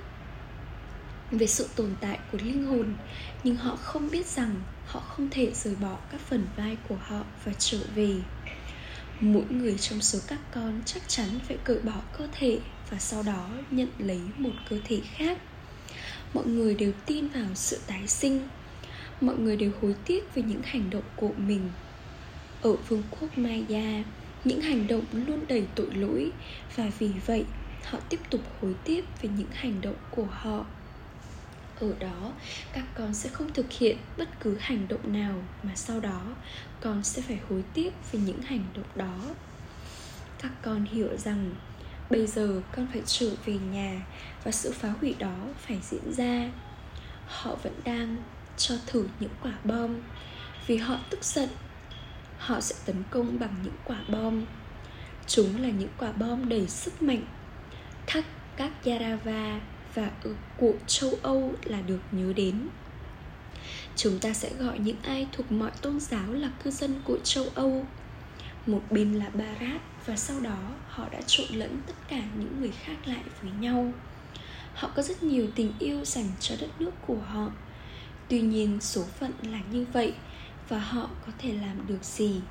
về 1.32 1.48
sự 1.48 1.70
tồn 1.76 1.96
tại 2.02 2.20
của 2.32 2.38
linh 2.44 2.66
hồn, 2.66 2.94
nhưng 3.44 3.56
họ 3.56 3.76
không 3.76 4.12
biết 4.12 4.26
rằng 4.26 4.56
họ 4.86 5.00
không 5.00 5.30
thể 5.32 5.52
rời 5.54 5.76
bỏ 5.76 5.98
các 6.12 6.22
phần 6.22 6.48
vai 6.58 6.78
của 6.90 6.98
họ 7.02 7.24
và 7.46 7.52
trở 7.60 7.80
về. 7.96 8.16
Mỗi 9.20 9.44
người 9.50 9.78
trong 9.78 10.02
số 10.02 10.20
các 10.28 10.40
con 10.54 10.82
chắc 10.86 11.04
chắn 11.08 11.28
phải 11.48 11.58
cởi 11.64 11.80
bỏ 11.80 12.02
cơ 12.18 12.28
thể 12.32 12.60
và 12.90 12.98
sau 13.00 13.24
đó 13.24 13.50
nhận 13.72 13.90
lấy 13.98 14.22
một 14.38 14.52
cơ 14.70 14.78
thể 14.84 15.02
khác. 15.16 15.38
Mọi 16.34 16.46
người 16.46 16.76
đều 16.76 16.92
tin 17.06 17.28
vào 17.28 17.56
sự 17.56 17.80
tái 17.88 18.08
sinh. 18.08 18.48
Mọi 19.22 19.38
người 19.38 19.58
đều 19.58 19.72
hối 19.82 19.96
tiếc 20.06 20.36
về 20.36 20.44
những 20.44 20.62
hành 20.64 20.90
động 20.90 21.04
của 21.16 21.32
mình. 21.38 21.70
Ở 22.62 22.76
vương 22.76 23.04
quốc 23.10 23.38
maya, 23.38 24.04
những 24.44 24.62
hành 24.62 24.88
động 24.88 25.06
luôn 25.12 25.40
đầy 25.48 25.68
tội 25.76 25.94
lỗi 25.94 26.32
và 26.76 26.92
vì 27.00 27.10
vậy 27.26 27.46
họ 27.86 28.00
tiếp 28.10 28.20
tục 28.30 28.42
hối 28.62 28.74
tiếc 28.84 29.06
về 29.22 29.30
những 29.38 29.52
hành 29.54 29.82
động 29.82 29.96
của 30.12 30.28
họ 30.32 30.66
ở 31.82 31.94
đó, 32.00 32.32
các 32.74 32.86
con 32.96 33.14
sẽ 33.14 33.30
không 33.30 33.54
thực 33.54 33.72
hiện 33.72 33.98
bất 34.18 34.30
cứ 34.40 34.58
hành 34.60 34.88
động 34.88 35.14
nào 35.14 35.36
mà 35.64 35.72
sau 35.76 36.00
đó 36.00 36.22
con 36.82 37.04
sẽ 37.04 37.22
phải 37.22 37.40
hối 37.50 37.64
tiếc 37.74 37.94
về 38.12 38.20
những 38.20 38.42
hành 38.42 38.64
động 38.74 38.86
đó. 38.96 39.20
Các 40.42 40.52
con 40.62 40.86
hiểu 40.86 41.18
rằng 41.18 41.56
bây 42.10 42.28
giờ 42.28 42.62
con 42.76 42.88
phải 42.94 43.02
trở 43.06 43.30
về 43.46 43.54
nhà 43.54 44.06
và 44.44 44.52
sự 44.52 44.72
phá 44.72 44.94
hủy 45.02 45.16
đó 45.20 45.36
phải 45.58 45.80
diễn 45.82 46.14
ra. 46.14 46.50
Họ 47.28 47.56
vẫn 47.64 47.74
đang 47.84 48.18
cho 48.58 48.76
thử 48.88 49.08
những 49.20 49.32
quả 49.44 49.54
bom 49.64 49.96
vì 50.68 50.78
họ 50.78 50.98
tức 51.10 51.24
giận. 51.24 51.50
Họ 52.38 52.62
sẽ 52.62 52.76
tấn 52.86 53.04
công 53.10 53.40
bằng 53.40 53.56
những 53.64 53.76
quả 53.86 53.98
bom. 54.08 54.46
Chúng 55.28 55.62
là 55.62 55.70
những 55.70 55.90
quả 55.98 56.12
bom 56.12 56.50
đầy 56.50 56.68
sức 56.68 57.02
mạnh. 57.02 57.24
Thắc 58.08 58.26
các 58.58 58.72
Yarava 58.86 59.60
và 59.94 60.12
của 60.58 60.74
châu 60.88 61.12
Âu 61.22 61.54
là 61.64 61.82
được 61.82 62.00
nhớ 62.12 62.34
đến. 62.34 62.68
Chúng 63.96 64.20
ta 64.20 64.34
sẽ 64.34 64.50
gọi 64.60 64.80
những 64.80 64.98
ai 65.04 65.28
thuộc 65.32 65.52
mọi 65.52 65.72
tôn 65.82 66.00
giáo 66.00 66.34
là 66.34 66.52
cư 66.64 66.72
dân 66.72 67.02
của 67.04 67.18
châu 67.24 67.46
Âu. 67.56 67.86
Một 68.66 68.82
bên 68.90 69.14
là 69.14 69.30
Barat 69.30 69.82
và 70.06 70.16
sau 70.16 70.40
đó 70.40 70.58
họ 70.88 71.10
đã 71.12 71.22
trộn 71.28 71.48
lẫn 71.52 71.82
tất 71.88 71.94
cả 72.08 72.22
những 72.38 72.60
người 72.60 72.72
khác 72.84 72.96
lại 73.06 73.24
với 73.42 73.52
nhau. 73.60 73.94
Họ 74.74 74.92
có 74.96 75.02
rất 75.02 75.24
nhiều 75.24 75.48
tình 75.56 75.74
yêu 75.80 76.06
dành 76.06 76.30
cho 76.40 76.56
đất 76.62 76.82
nước 76.82 76.92
của 77.08 77.18
họ. 77.18 77.52
Tuy 78.28 78.42
nhiên, 78.42 78.78
số 78.82 79.04
phận 79.04 79.32
là 79.44 79.60
như 79.72 79.86
vậy 79.94 80.14
và 80.70 80.80
họ 80.80 81.10
có 81.26 81.32
thể 81.38 81.54
làm 81.54 81.88
được 81.88 82.04
gì? 82.04 82.42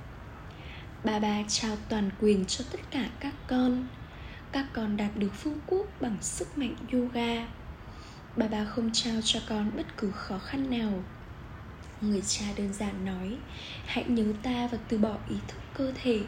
Bà 1.04 1.18
bà 1.18 1.42
trao 1.48 1.76
toàn 1.88 2.10
quyền 2.20 2.44
cho 2.44 2.64
tất 2.72 2.80
cả 2.90 3.08
các 3.20 3.34
con 3.46 3.86
các 4.52 4.66
con 4.72 4.96
đạt 4.96 5.10
được 5.16 5.34
phương 5.34 5.58
quốc 5.66 5.86
bằng 6.00 6.16
sức 6.20 6.58
mạnh 6.58 6.74
yoga. 6.92 7.46
Bà 8.36 8.46
bà 8.48 8.64
không 8.64 8.90
trao 8.92 9.20
cho 9.24 9.40
con 9.48 9.70
bất 9.76 9.96
cứ 9.96 10.10
khó 10.10 10.38
khăn 10.38 10.70
nào. 10.70 11.02
Người 12.00 12.22
cha 12.26 12.44
đơn 12.56 12.72
giản 12.72 13.04
nói, 13.04 13.36
hãy 13.86 14.04
nhớ 14.08 14.24
ta 14.42 14.68
và 14.72 14.78
từ 14.88 14.98
bỏ 14.98 15.16
ý 15.28 15.36
thức 15.48 15.58
cơ 15.74 15.92
thể. 16.02 16.20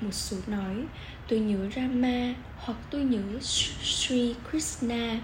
Một 0.00 0.12
số 0.12 0.36
nói, 0.46 0.84
tôi 1.28 1.38
nhớ 1.38 1.70
rama 1.76 2.34
hoặc 2.56 2.78
tôi 2.90 3.04
nhớ 3.04 3.40
sri 3.40 4.34
krishna. 4.50 5.20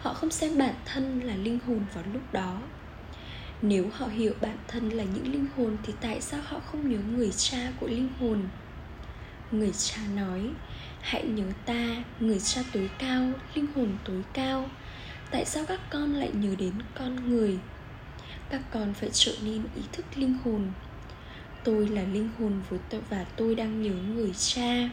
Họ 0.00 0.14
không 0.14 0.30
xem 0.30 0.58
bản 0.58 0.74
thân 0.84 1.20
là 1.20 1.36
linh 1.36 1.58
hồn 1.66 1.84
vào 1.94 2.04
lúc 2.12 2.32
đó. 2.32 2.58
Nếu 3.62 3.86
họ 3.92 4.06
hiểu 4.06 4.34
bản 4.40 4.56
thân 4.68 4.88
là 4.88 5.04
những 5.04 5.32
linh 5.32 5.46
hồn 5.56 5.76
thì 5.82 5.92
tại 6.00 6.20
sao 6.20 6.40
họ 6.44 6.60
không 6.60 6.90
nhớ 6.90 6.98
người 7.16 7.32
cha 7.32 7.72
của 7.80 7.86
linh 7.86 8.08
hồn? 8.20 8.42
Người 9.52 9.72
cha 9.72 10.02
nói 10.14 10.50
hãy 11.02 11.22
nhớ 11.22 11.44
ta, 11.66 12.04
người 12.20 12.40
cha 12.40 12.62
tối 12.72 12.90
cao, 12.98 13.30
linh 13.54 13.66
hồn 13.74 13.96
tối 14.04 14.22
cao. 14.32 14.70
Tại 15.30 15.44
sao 15.44 15.64
các 15.68 15.80
con 15.90 16.14
lại 16.14 16.30
nhớ 16.34 16.54
đến 16.58 16.72
con 16.94 17.30
người? 17.30 17.58
Các 18.50 18.60
con 18.70 18.94
phải 18.94 19.10
trở 19.12 19.32
nên 19.42 19.62
ý 19.76 19.82
thức 19.92 20.06
linh 20.16 20.38
hồn. 20.44 20.72
Tôi 21.64 21.88
là 21.88 22.02
linh 22.02 22.28
hồn 22.38 22.60
với 22.68 22.78
tôi 22.90 23.00
và 23.10 23.24
tôi 23.36 23.54
đang 23.54 23.82
nhớ 23.82 24.14
người 24.14 24.32
cha. 24.34 24.88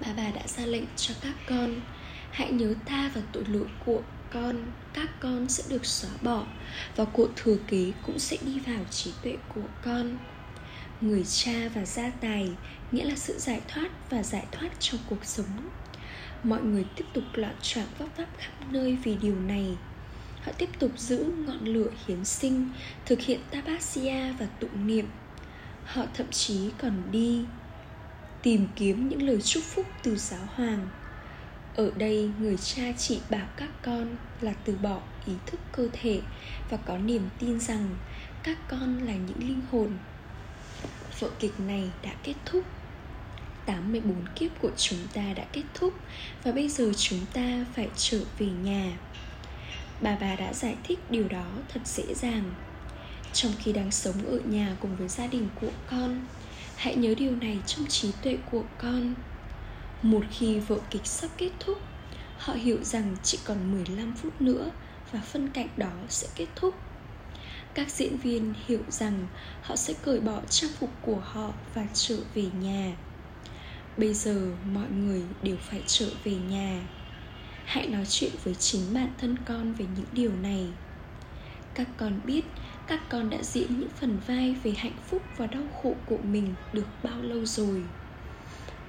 Bà 0.00 0.08
bà 0.16 0.30
đã 0.30 0.46
ra 0.46 0.66
lệnh 0.66 0.84
cho 0.96 1.14
các 1.22 1.34
con. 1.48 1.80
Hãy 2.30 2.52
nhớ 2.52 2.74
ta 2.86 3.10
và 3.14 3.20
tội 3.32 3.44
lỗi 3.44 3.66
của 3.84 4.02
con. 4.32 4.56
Các 4.92 5.20
con 5.20 5.48
sẽ 5.48 5.64
được 5.68 5.86
xóa 5.86 6.10
bỏ 6.22 6.44
và 6.96 7.04
cuộc 7.04 7.28
thừa 7.36 7.56
kế 7.66 7.92
cũng 8.06 8.18
sẽ 8.18 8.36
đi 8.46 8.60
vào 8.66 8.84
trí 8.90 9.12
tuệ 9.22 9.36
của 9.54 9.68
con 9.84 10.18
người 11.00 11.24
cha 11.24 11.68
và 11.74 11.84
gia 11.84 12.10
tài, 12.10 12.50
nghĩa 12.92 13.04
là 13.04 13.16
sự 13.16 13.38
giải 13.38 13.60
thoát 13.68 14.10
và 14.10 14.22
giải 14.22 14.46
thoát 14.52 14.68
trong 14.80 15.00
cuộc 15.10 15.24
sống. 15.24 15.68
Mọi 16.42 16.62
người 16.62 16.84
tiếp 16.96 17.04
tục 17.12 17.24
loạn 17.34 17.54
choạng 17.62 17.86
vấp 17.98 18.08
váp 18.16 18.28
khắp 18.38 18.52
nơi 18.70 18.98
vì 19.04 19.16
điều 19.16 19.40
này. 19.40 19.76
Họ 20.42 20.52
tiếp 20.58 20.68
tục 20.78 20.90
giữ 20.96 21.32
ngọn 21.46 21.64
lửa 21.64 21.90
hiến 22.06 22.24
sinh, 22.24 22.70
thực 23.06 23.20
hiện 23.20 23.40
tapasya 23.50 24.34
và 24.38 24.46
tụng 24.46 24.86
niệm. 24.86 25.06
Họ 25.84 26.02
thậm 26.14 26.26
chí 26.30 26.70
còn 26.78 27.02
đi 27.10 27.44
tìm 28.42 28.68
kiếm 28.76 29.08
những 29.08 29.22
lời 29.22 29.40
chúc 29.40 29.62
phúc 29.64 29.86
từ 30.02 30.16
giáo 30.16 30.48
hoàng. 30.54 30.88
Ở 31.76 31.90
đây, 31.96 32.30
người 32.40 32.56
cha 32.56 32.82
chỉ 32.98 33.20
bảo 33.30 33.46
các 33.56 33.70
con 33.82 34.16
là 34.40 34.52
từ 34.64 34.76
bỏ 34.82 35.00
ý 35.26 35.32
thức 35.46 35.60
cơ 35.72 35.88
thể 35.92 36.20
và 36.70 36.76
có 36.76 36.98
niềm 36.98 37.22
tin 37.38 37.60
rằng 37.60 37.88
các 38.42 38.58
con 38.68 38.98
là 39.06 39.14
những 39.14 39.48
linh 39.48 39.60
hồn 39.70 39.90
vở 41.20 41.28
kịch 41.38 41.60
này 41.60 41.90
đã 42.02 42.10
kết 42.22 42.34
thúc. 42.44 42.64
84 43.66 44.24
kiếp 44.36 44.50
của 44.62 44.70
chúng 44.76 44.98
ta 45.14 45.22
đã 45.36 45.44
kết 45.52 45.62
thúc 45.74 45.94
và 46.44 46.52
bây 46.52 46.68
giờ 46.68 46.92
chúng 46.96 47.20
ta 47.32 47.64
phải 47.74 47.88
trở 47.96 48.20
về 48.38 48.46
nhà. 48.46 48.98
Bà 50.00 50.16
bà 50.20 50.36
đã 50.36 50.52
giải 50.52 50.76
thích 50.84 50.98
điều 51.10 51.28
đó 51.28 51.46
thật 51.68 51.80
dễ 51.84 52.14
dàng. 52.14 52.54
Trong 53.32 53.52
khi 53.58 53.72
đang 53.72 53.90
sống 53.90 54.26
ở 54.26 54.38
nhà 54.44 54.76
cùng 54.80 54.96
với 54.96 55.08
gia 55.08 55.26
đình 55.26 55.48
của 55.60 55.70
con, 55.90 56.26
hãy 56.76 56.96
nhớ 56.96 57.14
điều 57.18 57.36
này 57.36 57.58
trong 57.66 57.86
trí 57.86 58.12
tuệ 58.22 58.38
của 58.50 58.62
con. 58.78 59.14
Một 60.02 60.24
khi 60.30 60.58
vở 60.58 60.78
kịch 60.90 61.06
sắp 61.06 61.30
kết 61.36 61.50
thúc, 61.60 61.78
họ 62.38 62.52
hiểu 62.52 62.78
rằng 62.82 63.16
chỉ 63.22 63.38
còn 63.44 63.72
15 63.72 64.14
phút 64.14 64.40
nữa 64.40 64.70
và 65.12 65.20
phân 65.20 65.48
cảnh 65.48 65.68
đó 65.76 65.92
sẽ 66.08 66.26
kết 66.34 66.46
thúc 66.56 66.74
các 67.74 67.90
diễn 67.90 68.16
viên 68.16 68.54
hiểu 68.66 68.80
rằng 68.88 69.26
họ 69.62 69.76
sẽ 69.76 69.94
cởi 70.02 70.20
bỏ 70.20 70.40
trang 70.50 70.70
phục 70.78 70.90
của 71.02 71.20
họ 71.22 71.52
và 71.74 71.86
trở 71.94 72.16
về 72.34 72.44
nhà. 72.60 72.92
Bây 73.96 74.14
giờ 74.14 74.52
mọi 74.72 74.90
người 74.90 75.22
đều 75.42 75.56
phải 75.56 75.82
trở 75.86 76.10
về 76.24 76.34
nhà. 76.34 76.82
Hãy 77.64 77.86
nói 77.86 78.04
chuyện 78.08 78.32
với 78.44 78.54
chính 78.54 78.94
bản 78.94 79.12
thân 79.18 79.36
con 79.44 79.72
về 79.72 79.86
những 79.96 80.06
điều 80.12 80.32
này. 80.42 80.66
Các 81.74 81.88
con 81.96 82.20
biết 82.24 82.44
các 82.86 83.00
con 83.08 83.30
đã 83.30 83.42
diễn 83.42 83.80
những 83.80 83.90
phần 84.00 84.18
vai 84.26 84.56
về 84.62 84.72
hạnh 84.76 84.98
phúc 85.10 85.22
và 85.36 85.46
đau 85.46 85.62
khổ 85.82 85.94
của 86.06 86.18
mình 86.22 86.54
được 86.72 86.86
bao 87.02 87.22
lâu 87.22 87.46
rồi. 87.46 87.82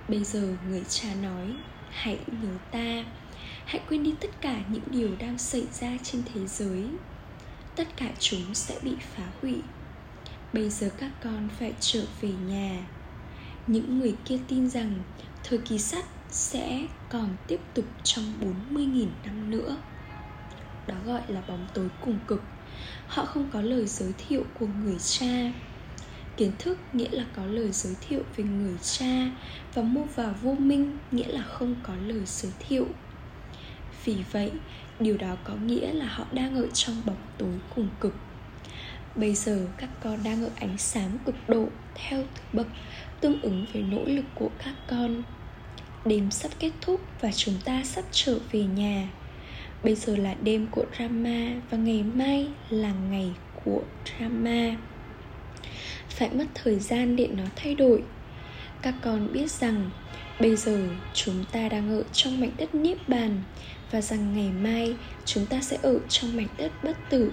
Bây 0.08 0.24
giờ 0.24 0.56
người 0.70 0.84
cha 0.90 1.10
nói, 1.22 1.54
hãy 1.90 2.20
nhớ 2.28 2.58
ta. 2.72 3.04
Hãy 3.66 3.82
quên 3.90 4.04
đi 4.04 4.14
tất 4.22 4.42
cả 4.42 4.62
những 4.70 4.84
điều 4.92 5.10
đang 5.20 5.38
xảy 5.38 5.66
ra 5.72 5.98
trên 6.04 6.24
thế 6.34 6.48
giới 6.48 6.84
tất 7.80 7.88
cả 7.98 8.12
chúng 8.20 8.54
sẽ 8.54 8.76
bị 8.84 8.92
phá 9.16 9.24
hủy. 9.42 9.56
Bây 10.54 10.70
giờ 10.70 10.90
các 10.98 11.12
con 11.24 11.50
phải 11.60 11.74
trở 11.80 12.06
về 12.22 12.30
nhà. 12.30 12.88
Những 13.68 14.00
người 14.00 14.16
kia 14.26 14.40
tin 14.48 14.70
rằng 14.70 15.00
thời 15.44 15.60
kỳ 15.60 15.78
sắt 15.78 16.06
sẽ 16.30 16.86
còn 17.10 17.30
tiếp 17.48 17.60
tục 17.74 17.86
trong 18.04 18.34
40.000 18.72 19.08
năm 19.26 19.52
nữa. 19.52 19.78
Đó 20.88 20.96
gọi 21.06 21.22
là 21.28 21.42
bóng 21.48 21.68
tối 21.74 21.88
cùng 22.02 22.20
cực. 22.28 22.42
Họ 23.08 23.26
không 23.26 23.50
có 23.54 23.62
lời 23.62 23.86
giới 23.86 24.14
thiệu 24.28 24.44
của 24.60 24.68
người 24.84 24.98
cha. 25.00 25.52
Kiến 26.38 26.52
thức 26.60 26.78
nghĩa 26.94 27.10
là 27.12 27.26
có 27.36 27.46
lời 27.46 27.72
giới 27.72 27.96
thiệu 28.02 28.24
về 28.36 28.44
người 28.44 28.78
cha 28.82 29.32
Và 29.74 29.82
mô 29.82 30.04
vào 30.16 30.36
vô 30.42 30.54
minh 30.54 30.98
nghĩa 31.12 31.28
là 31.28 31.42
không 31.42 31.76
có 31.84 31.94
lời 32.06 32.22
giới 32.26 32.52
thiệu. 32.60 32.88
Vì 34.06 34.16
vậy, 34.32 34.52
điều 35.00 35.18
đó 35.18 35.36
có 35.44 35.54
nghĩa 35.56 35.94
là 35.94 36.06
họ 36.06 36.26
đang 36.32 36.56
ở 36.56 36.68
trong 36.74 37.02
bóng 37.06 37.22
tối 37.38 37.60
cùng 37.76 37.88
cực. 38.00 38.14
Bây 39.16 39.36
giờ 39.36 39.68
các 39.78 39.90
con 40.04 40.20
đang 40.24 40.44
ở 40.44 40.50
ánh 40.56 40.78
sáng 40.78 41.18
cực 41.26 41.36
độ 41.48 41.68
theo 41.96 42.24
thứ 42.36 42.42
bậc 42.54 42.68
tương 43.22 43.42
ứng 43.42 43.66
với 43.74 43.82
nỗ 43.82 44.04
lực 44.06 44.26
của 44.36 44.50
các 44.64 44.74
con. 44.88 45.24
Đêm 46.06 46.32
sắp 46.32 46.52
kết 46.60 46.72
thúc 46.82 47.02
và 47.22 47.32
chúng 47.32 47.56
ta 47.66 47.84
sắp 47.84 48.06
trở 48.12 48.40
về 48.52 48.64
nhà. 48.64 49.10
Bây 49.84 49.96
giờ 49.96 50.16
là 50.16 50.36
đêm 50.44 50.68
của 50.72 50.86
Rama 51.00 51.62
và 51.70 51.78
ngày 51.78 52.04
mai 52.04 52.48
là 52.70 52.94
ngày 53.10 53.32
của 53.64 53.82
Rama 54.20 54.76
Phải 56.10 56.30
mất 56.30 56.46
thời 56.54 56.80
gian 56.80 57.16
để 57.16 57.28
nó 57.28 57.44
thay 57.56 57.76
đổi. 57.76 58.04
Các 58.82 58.96
con 59.02 59.34
biết 59.34 59.52
rằng 59.52 59.90
bây 60.40 60.56
giờ 60.56 60.90
chúng 61.14 61.46
ta 61.52 61.70
đang 61.70 61.90
ở 61.90 62.04
trong 62.14 62.42
mảnh 62.42 62.52
đất 62.58 62.76
Niết 62.76 63.10
Bàn 63.10 63.42
và 63.92 64.02
rằng 64.02 64.34
ngày 64.34 64.52
mai 64.52 64.96
chúng 65.26 65.46
ta 65.46 65.62
sẽ 65.62 65.78
ở 65.82 66.00
trong 66.10 66.38
mảnh 66.38 66.48
đất 66.58 66.72
bất 66.84 66.98
tử. 67.10 67.32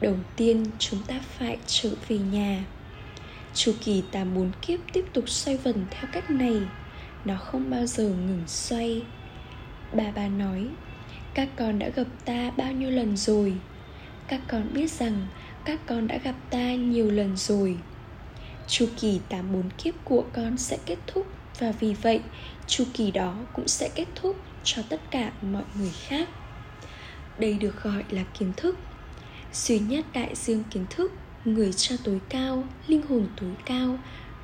Đầu 0.00 0.14
tiên, 0.36 0.64
chúng 0.78 1.02
ta 1.06 1.20
phải 1.38 1.58
trở 1.66 1.90
về 2.08 2.18
nhà. 2.18 2.64
Chu 3.54 3.72
kỳ 3.84 4.02
tám 4.12 4.34
bốn 4.34 4.50
kiếp 4.62 4.80
tiếp 4.92 5.04
tục 5.12 5.28
xoay 5.28 5.56
vần 5.56 5.86
theo 5.90 6.10
cách 6.12 6.30
này. 6.30 6.60
Nó 7.24 7.36
không 7.36 7.70
bao 7.70 7.86
giờ 7.86 8.04
ngừng 8.04 8.42
xoay. 8.46 9.02
Bà 9.92 10.10
bà 10.14 10.28
nói, 10.28 10.66
Các 11.34 11.48
con 11.56 11.78
đã 11.78 11.88
gặp 11.88 12.06
ta 12.24 12.50
bao 12.56 12.72
nhiêu 12.72 12.90
lần 12.90 13.16
rồi? 13.16 13.56
Các 14.28 14.40
con 14.48 14.74
biết 14.74 14.90
rằng 14.90 15.26
các 15.64 15.80
con 15.86 16.06
đã 16.06 16.18
gặp 16.18 16.34
ta 16.50 16.74
nhiều 16.74 17.10
lần 17.10 17.36
rồi. 17.36 17.78
Chu 18.68 18.86
kỳ 19.00 19.20
tám 19.28 19.52
bốn 19.52 19.70
kiếp 19.70 19.94
của 20.04 20.24
con 20.32 20.56
sẽ 20.56 20.78
kết 20.86 20.98
thúc 21.06 21.26
Và 21.58 21.72
vì 21.72 21.94
vậy 21.94 22.20
chu 22.66 22.84
kỳ 22.94 23.10
đó 23.10 23.34
cũng 23.52 23.68
sẽ 23.68 23.88
kết 23.94 24.06
thúc 24.14 24.36
cho 24.66 24.82
tất 24.88 25.00
cả 25.10 25.32
mọi 25.42 25.64
người 25.78 25.92
khác. 26.08 26.28
Đây 27.38 27.54
được 27.54 27.82
gọi 27.82 28.04
là 28.10 28.22
kiến 28.38 28.52
thức. 28.56 28.76
Duy 29.52 29.78
nhất 29.78 30.04
đại 30.12 30.34
dương 30.34 30.64
kiến 30.70 30.86
thức, 30.90 31.12
người 31.44 31.72
cha 31.72 31.94
tối 32.04 32.20
cao, 32.28 32.64
linh 32.86 33.02
hồn 33.02 33.26
tối 33.40 33.50
cao, 33.64 33.98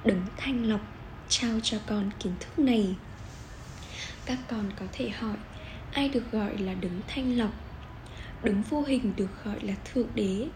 đấng 0.05 0.27
thanh 0.37 0.67
lọc, 0.67 0.81
trao 1.29 1.61
cho 1.63 1.79
con 1.87 2.11
kiến 2.19 2.33
thức 2.41 2.59
này. 2.59 2.95
Các 4.27 4.39
con 4.49 4.71
có 4.81 4.87
thể 4.93 5.09
hỏi, 5.09 5.37
ai 5.93 6.09
được 6.09 6.33
gọi 6.33 6.59
là 6.59 6.75
đấng 6.75 7.01
thanh 7.09 7.39
lọc? 7.39 7.51
Đấng 8.43 8.63
vô 8.63 8.83
hình 8.83 9.13
được 9.17 9.45
gọi 9.45 9.61
là 9.63 9.75
thượng 9.85 10.09
đế. 10.15 10.47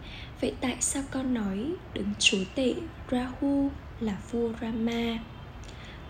Vậy 0.40 0.54
tại 0.60 0.76
sao 0.80 1.02
con 1.10 1.34
nói 1.34 1.72
đấng 1.94 2.14
chúa 2.18 2.44
tể 2.54 2.74
rahu 3.10 3.70
là 4.00 4.16
vua 4.30 4.52
rama? 4.60 5.18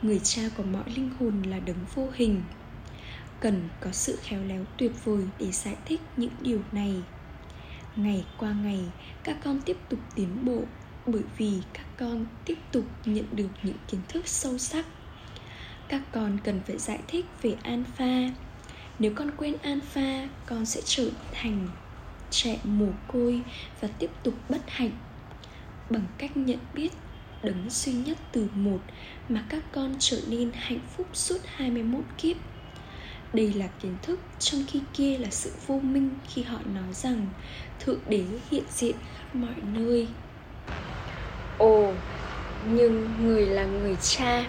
Người 0.03 0.21
cha 0.25 0.43
của 0.57 0.63
mọi 0.63 0.91
linh 0.97 1.11
hồn 1.21 1.43
là 1.43 1.59
đấng 1.59 1.85
vô 1.95 2.09
hình 2.15 2.43
cần 3.40 3.69
có 3.81 3.93
sự 3.93 4.19
khéo 4.23 4.45
léo 4.45 4.64
tuyệt 4.78 4.93
vời 5.05 5.25
để 5.38 5.50
giải 5.52 5.76
thích 5.85 6.00
những 6.16 6.31
điều 6.40 6.61
này. 6.73 6.95
Ngày 7.97 8.25
qua 8.38 8.52
ngày, 8.52 8.81
các 9.25 9.37
con 9.45 9.61
tiếp 9.61 9.76
tục 9.88 9.99
tiến 10.14 10.45
bộ, 10.45 10.62
bởi 11.07 11.23
vì 11.38 11.52
các 11.73 11.87
con 11.99 12.26
tiếp 12.45 12.59
tục 12.73 12.85
nhận 13.05 13.25
được 13.33 13.49
những 13.62 13.76
kiến 13.88 14.00
thức 14.09 14.28
sâu 14.28 14.59
sắc. 14.59 14.87
Các 15.88 16.02
con 16.12 16.38
cần 16.45 16.61
phải 16.66 16.78
giải 16.78 16.99
thích 17.09 17.26
về 17.43 17.55
alpha. 17.62 18.31
Nếu 18.99 19.12
con 19.14 19.31
quên 19.37 19.57
alpha, 19.62 20.28
con 20.47 20.66
sẽ 20.66 20.81
trở 20.85 21.11
thành 21.33 21.69
trẻ 22.31 22.59
mồ 22.64 22.88
côi 23.09 23.43
và 23.81 23.88
tiếp 23.99 24.11
tục 24.23 24.35
bất 24.49 24.62
hạnh. 24.66 24.90
Bằng 25.90 26.07
cách 26.19 26.37
nhận 26.37 26.59
biết 26.75 26.93
đấng 27.43 27.71
duy 27.71 27.93
nhất 27.93 28.19
từ 28.33 28.49
một 28.55 28.81
mà 29.28 29.45
các 29.49 29.64
con 29.73 29.97
trở 29.99 30.21
nên 30.28 30.50
hạnh 30.55 30.81
phúc 30.97 31.07
suốt 31.12 31.38
21 31.45 32.05
kiếp 32.19 32.37
đây 33.33 33.52
là 33.52 33.66
kiến 33.83 33.97
thức 34.02 34.21
trong 34.38 34.64
khi 34.68 34.80
kia 34.95 35.18
là 35.18 35.28
sự 35.30 35.52
vô 35.66 35.80
minh 35.83 36.11
khi 36.28 36.42
họ 36.42 36.59
nói 36.75 36.92
rằng 36.92 37.26
thượng 37.80 38.00
đế 38.09 38.25
hiện 38.50 38.64
diện 38.71 38.97
khắp 39.18 39.35
mọi 39.35 39.54
nơi. 39.73 40.09
Ồ, 41.59 41.92
nhưng 42.71 43.09
người 43.23 43.47
là 43.47 43.64
người 43.64 43.97
cha. 44.02 44.45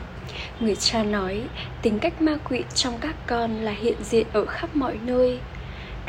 Người 0.59 0.75
cha 0.75 1.03
nói, 1.03 1.43
tính 1.81 1.99
cách 1.99 2.21
ma 2.21 2.37
quỷ 2.49 2.63
trong 2.75 2.97
các 2.99 3.15
con 3.27 3.61
là 3.61 3.71
hiện 3.71 4.03
diện 4.03 4.27
ở 4.33 4.45
khắp 4.45 4.75
mọi 4.75 4.97
nơi. 5.05 5.39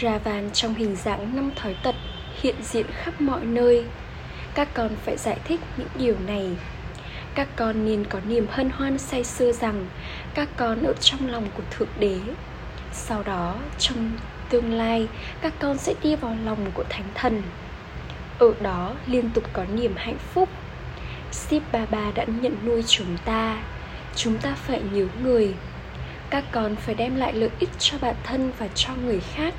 Ravan 0.03 0.51
trong 0.53 0.75
hình 0.75 0.97
dạng 0.97 1.37
năm 1.37 1.51
thói 1.57 1.77
tật, 1.83 1.95
hiện 2.43 2.57
diện 2.63 2.87
khắp 2.93 3.21
mọi 3.21 3.45
nơi. 3.45 3.85
Các 4.55 4.69
con 4.75 4.91
phải 5.05 5.17
giải 5.17 5.39
thích 5.45 5.61
những 5.77 5.89
điều 5.99 6.17
này. 6.27 6.51
Các 7.35 7.49
con 7.57 7.85
nên 7.85 8.05
có 8.05 8.21
niềm 8.29 8.47
hân 8.51 8.71
hoan 8.71 8.99
say 8.99 9.25
sưa 9.25 9.53
rằng 9.53 9.87
các 10.35 10.49
con 10.57 10.83
ở 10.83 10.93
trong 10.93 11.31
lòng 11.31 11.47
của 11.57 11.63
thượng 11.71 11.89
đế 11.99 12.19
sau 12.93 13.23
đó 13.23 13.55
trong 13.79 14.11
tương 14.51 14.73
lai 14.73 15.09
các 15.41 15.53
con 15.59 15.79
sẽ 15.79 15.95
đi 16.03 16.17
vào 16.17 16.37
lòng 16.45 16.71
của 16.75 16.85
thánh 16.89 17.09
thần. 17.15 17.43
Ở 18.39 18.53
đó 18.63 18.95
liên 19.07 19.31
tục 19.31 19.45
có 19.53 19.65
niềm 19.75 19.95
hạnh 19.97 20.19
phúc. 20.35 20.49
Sip 21.33 21.63
Baba 21.73 22.11
đã 22.15 22.25
nhận 22.25 22.57
nuôi 22.65 22.85
chúng 22.87 23.17
ta. 23.25 23.63
Chúng 24.17 24.39
ta 24.39 24.55
phải 24.55 24.83
nhớ 24.93 25.07
người. 25.23 25.55
Các 26.31 26.45
con 26.53 26.77
phải 26.77 26.95
đem 26.95 27.17
lại 27.17 27.33
lợi 27.33 27.51
ích 27.59 27.71
cho 27.79 27.99
bản 28.01 28.15
thân 28.25 28.53
và 28.59 28.69
cho 28.75 28.95
người 29.05 29.21
khác 29.21 29.55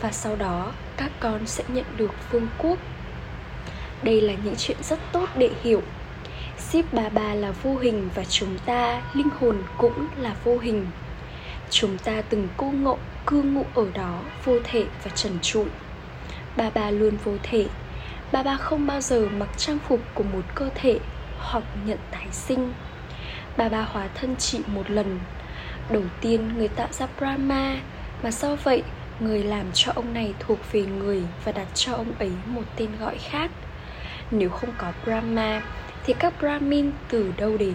Và 0.00 0.12
sau 0.12 0.36
đó 0.36 0.72
các 0.96 1.10
con 1.20 1.46
sẽ 1.46 1.64
nhận 1.68 1.84
được 1.96 2.10
vương 2.32 2.48
quốc. 2.58 2.78
Đây 4.02 4.20
là 4.20 4.34
những 4.44 4.54
chuyện 4.58 4.76
rất 4.82 4.98
tốt 5.12 5.28
để 5.36 5.50
hiểu. 5.62 5.82
Sip 6.58 6.84
bà 6.92 7.34
là 7.34 7.52
vô 7.62 7.76
hình 7.76 8.08
và 8.14 8.24
chúng 8.24 8.58
ta, 8.66 9.02
linh 9.14 9.28
hồn 9.40 9.62
cũng 9.78 10.06
là 10.16 10.34
vô 10.44 10.58
hình. 10.58 10.86
Chúng 11.70 11.98
ta 11.98 12.22
từng 12.28 12.48
cô 12.56 12.66
ngộ, 12.66 12.98
cư 13.26 13.42
ngụ 13.42 13.64
ở 13.74 13.86
đó 13.94 14.20
vô 14.44 14.58
thể 14.64 14.84
và 15.04 15.10
trần 15.14 15.38
trụi. 15.42 15.66
Bà 16.56 16.70
bà 16.74 16.90
luôn 16.90 17.16
vô 17.24 17.32
thể. 17.42 17.66
Bà 18.32 18.42
bà 18.42 18.56
không 18.56 18.86
bao 18.86 19.00
giờ 19.00 19.28
mặc 19.38 19.48
trang 19.56 19.78
phục 19.88 20.00
của 20.14 20.22
một 20.22 20.42
cơ 20.54 20.70
thể 20.74 20.98
hoặc 21.38 21.64
nhận 21.86 21.98
tái 22.10 22.26
sinh. 22.32 22.72
Bà 23.56 23.68
bà 23.68 23.82
hóa 23.82 24.08
thân 24.14 24.36
chỉ 24.36 24.60
một 24.66 24.90
lần. 24.90 25.20
Đầu 25.90 26.02
tiên 26.20 26.48
người 26.56 26.68
tạo 26.68 26.88
ra 26.90 27.06
Brahma 27.18 27.76
mà 28.22 28.30
do 28.30 28.56
vậy 28.56 28.82
người 29.20 29.44
làm 29.44 29.66
cho 29.74 29.92
ông 29.94 30.14
này 30.14 30.34
thuộc 30.38 30.58
về 30.72 30.82
người 30.82 31.22
Và 31.44 31.52
đặt 31.52 31.66
cho 31.74 31.92
ông 31.94 32.12
ấy 32.18 32.32
một 32.46 32.64
tên 32.76 32.88
gọi 33.00 33.18
khác. 33.18 33.50
Nếu 34.30 34.50
không 34.50 34.70
có 34.78 34.92
Brahma 35.04 35.62
Thì 36.04 36.14
các 36.18 36.32
Brahmin 36.40 36.90
từ 37.08 37.32
đâu 37.36 37.56
đến? 37.56 37.74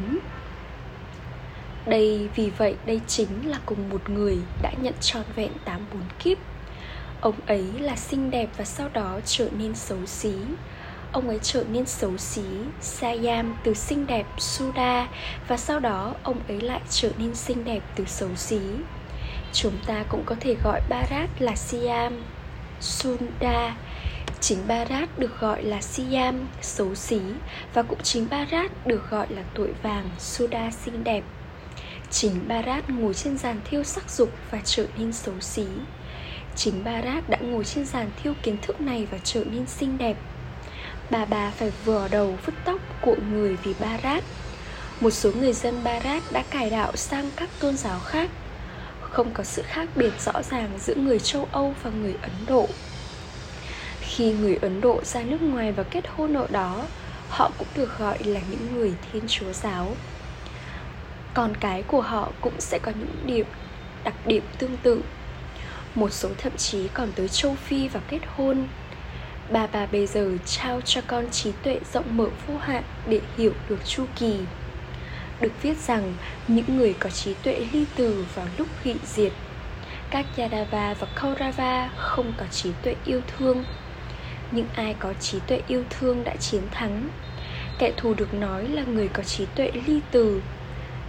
Đây 1.86 2.30
vì 2.36 2.50
vậy 2.50 2.76
đây 2.86 3.02
chính 3.08 3.50
là 3.50 3.60
cùng 3.65 3.89
một 3.89 4.10
người 4.10 4.38
đã 4.62 4.72
nhận 4.82 4.93
trọn 5.02 5.24
vẹn 5.36 5.52
tám 5.65 5.86
bốn 5.93 6.04
kiếp. 6.19 6.38
Ông 7.22 7.36
ấy 7.48 7.65
là 7.80 7.96
xinh 7.96 8.32
đẹp 8.32 8.50
và 8.58 8.65
sau 8.65 8.89
đó 8.93 9.19
trở 9.26 9.50
nên 9.58 9.76
xấu 9.76 10.06
xí. 10.06 10.34
Ông 11.12 11.30
ấy 11.30 11.39
trở 11.41 11.63
nên 11.72 11.86
xấu 11.86 12.17
xí, 12.17 12.41
Sayam 12.82 13.58
từ 13.63 13.74
xinh 13.74 14.08
đẹp 14.08 14.26
Suda 14.38 15.08
Và 15.48 15.58
sau 15.58 15.80
đó 15.80 16.13
ông 16.24 16.39
ấy 16.48 16.62
lại 16.62 16.82
trở 16.89 17.10
nên 17.17 17.36
xinh 17.36 17.65
đẹp 17.65 17.84
từ 17.96 18.06
xấu 18.06 18.36
xí. 18.36 18.60
Chúng 19.54 19.78
ta 19.86 20.04
cũng 20.10 20.24
có 20.26 20.36
thể 20.39 20.56
gọi 20.63 20.82
Barat 20.89 21.30
là 21.39 21.56
Siam 21.56 22.24
Sunda 22.82 23.76
Chính 24.39 24.67
Barat 24.67 25.19
được 25.19 25.39
gọi 25.39 25.63
là 25.63 25.82
Siam, 25.82 26.48
xấu 26.62 26.96
xí 26.96 27.19
Và 27.74 27.84
cũng 27.84 28.00
chính 28.04 28.28
Barat 28.30 28.88
được 28.88 29.10
gọi 29.10 29.28
là 29.30 29.43
tuổi 29.54 29.69
vàng, 29.84 30.10
Suda 30.19 30.72
xinh 30.72 31.04
đẹp. 31.04 31.24
Chính 32.13 32.47
Barat 32.47 32.89
ngồi 32.89 33.13
trên 33.13 33.38
giàn 33.38 33.62
thiêu 33.69 33.84
sắc 33.84 34.12
dục 34.12 34.30
và 34.52 34.60
trở 34.65 34.86
nên 34.97 35.13
xấu 35.13 35.39
xí. 35.39 35.65
Chính 36.56 36.84
Barat 36.84 37.30
đã 37.30 37.38
ngồi 37.41 37.65
trên 37.65 37.86
giàn 37.86 38.10
thiêu 38.23 38.34
kiến 38.43 38.58
thức 38.62 38.82
này 38.82 39.08
và 39.12 39.17
trở 39.23 39.43
nên 39.43 39.65
xinh 39.65 39.97
đẹp. 39.97 40.17
Bà 41.10 41.26
bà 41.26 41.52
phải 41.52 41.71
vò 41.86 42.08
đầu 42.08 42.38
vứt 42.45 42.54
tóc 42.65 42.80
của 43.02 43.15
người 43.32 43.58
vì 43.63 43.73
Barat 43.80 44.23
Một 44.99 45.10
số 45.10 45.32
người 45.32 45.54
dân 45.54 45.84
Barat 45.84 46.23
đã 46.32 46.43
cải 46.49 46.69
đạo 46.69 46.95
sang 46.95 47.30
các 47.36 47.49
tôn 47.60 47.78
giáo 47.78 47.99
khác. 47.99 48.30
Không 49.02 49.32
có 49.34 49.43
sự 49.43 49.62
khác 49.65 49.89
biệt 49.95 50.21
rõ 50.26 50.43
ràng 50.52 50.69
giữa 50.80 50.95
người 50.95 51.19
châu 51.19 51.47
Âu 51.52 51.76
và 51.84 51.89
người 51.89 52.15
Ấn 52.21 52.32
Độ. 52.47 52.67
Khi 54.02 54.34
người 54.34 54.60
Ấn 54.62 54.82
Độ 54.82 55.04
ra 55.04 55.23
nước 55.23 55.41
ngoài 55.41 55.71
và 55.71 55.84
kết 55.84 56.04
hôn 56.15 56.34
ở 56.34 56.47
đó, 56.52 56.86
Họ 57.30 57.52
cũng 57.58 57.67
được 57.76 57.99
gọi 57.99 58.23
là 58.23 58.39
những 58.52 58.76
người 58.76 58.93
Thiên 59.12 59.23
Chúa 59.28 59.54
giáo 59.54 59.95
con 61.34 61.58
cái 61.58 61.84
của 61.84 62.02
họ 62.02 62.32
cũng 62.41 62.54
sẽ 62.60 62.80
có 62.82 62.91
những 63.00 63.15
điểm, 63.26 63.46
đặc 64.04 64.28
điểm 64.28 64.43
tương 64.58 64.78
tự. 64.78 65.02
Một 65.96 66.10
số 66.13 66.30
thậm 66.38 66.58
chí 66.58 66.88
còn 66.88 67.12
tới 67.15 67.28
châu 67.28 67.56
phi 67.56 67.88
và 67.88 68.00
kết 68.10 68.22
hôn. 68.36 68.67
Bà 69.50 69.67
bà 69.67 69.86
bây 69.86 70.08
giờ 70.08 70.32
trao 70.46 70.82
cho 70.82 71.02
con 71.08 71.30
trí 71.32 71.52
tuệ 71.63 71.80
rộng 71.93 72.17
mở 72.17 72.28
vô 72.48 72.58
hạn 72.58 72.84
để 73.08 73.22
hiểu 73.38 73.54
được 73.69 73.86
chu 73.86 74.06
kỳ. 74.19 74.39
Được 75.41 75.62
viết 75.62 75.78
rằng 75.78 76.13
những 76.48 76.78
người 76.78 76.93
có 77.00 77.10
trí 77.10 77.34
tuệ 77.34 77.67
ly 77.74 77.86
từ 77.96 78.26
vào 78.36 78.48
lúc 78.58 78.67
hủy 78.84 78.96
diệt 79.06 79.32
các 80.13 80.26
Yadava 80.38 80.93
và 80.93 81.08
Kaurava 81.15 81.89
không 81.98 82.34
có 82.38 82.46
trí 82.52 82.69
tuệ 82.84 82.96
yêu 83.06 83.22
thương. 83.28 83.63
Những 84.52 84.67
ai 84.76 84.96
có 85.00 85.13
trí 85.13 85.39
tuệ 85.48 85.62
yêu 85.67 85.84
thương 85.89 86.24
đã 86.24 86.36
chiến 86.36 86.62
thắng. 86.72 87.10
Kẻ 87.80 87.91
thù 87.98 88.13
được 88.13 88.34
nói 88.34 88.67
là 88.67 88.84
người 88.84 89.08
có 89.08 89.24
trí 89.24 89.46
tuệ 89.46 89.72
ly 89.86 90.00
từ 90.12 90.41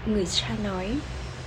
người 0.06 0.26
cha 0.26 0.48
nói. 0.64 0.96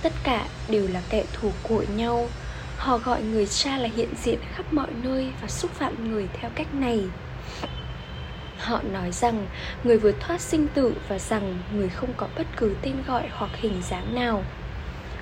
Tất 0.02 0.12
cả 0.24 0.46
đều 0.68 0.88
là 0.88 1.02
kẻ 1.10 1.24
thù 1.32 1.52
của 1.62 1.84
nhau. 1.96 2.28
Họ 2.76 2.98
gọi 2.98 3.22
người 3.22 3.46
cha 3.46 3.76
là 3.76 3.88
hiện 3.96 4.08
diện 4.22 4.38
khắp 4.54 4.72
mọi 4.72 4.88
nơi 5.02 5.32
và 5.42 5.48
xúc 5.48 5.70
phạm 5.74 6.10
người 6.10 6.28
theo 6.40 6.50
cách 6.54 6.74
này. 6.74 7.04
Họ 8.58 8.80
nói 8.92 9.12
rằng 9.12 9.46
người 9.84 9.98
vừa 9.98 10.12
thoát 10.12 10.40
sinh 10.40 10.66
tử 10.74 10.94
và 11.08 11.18
rằng 11.18 11.58
người 11.72 11.88
không 11.88 12.12
có 12.16 12.28
bất 12.36 12.46
cứ 12.56 12.76
tên 12.82 12.94
gọi 13.06 13.28
hoặc 13.32 13.50
hình 13.54 13.82
dáng 13.82 14.14
nào. 14.14 14.44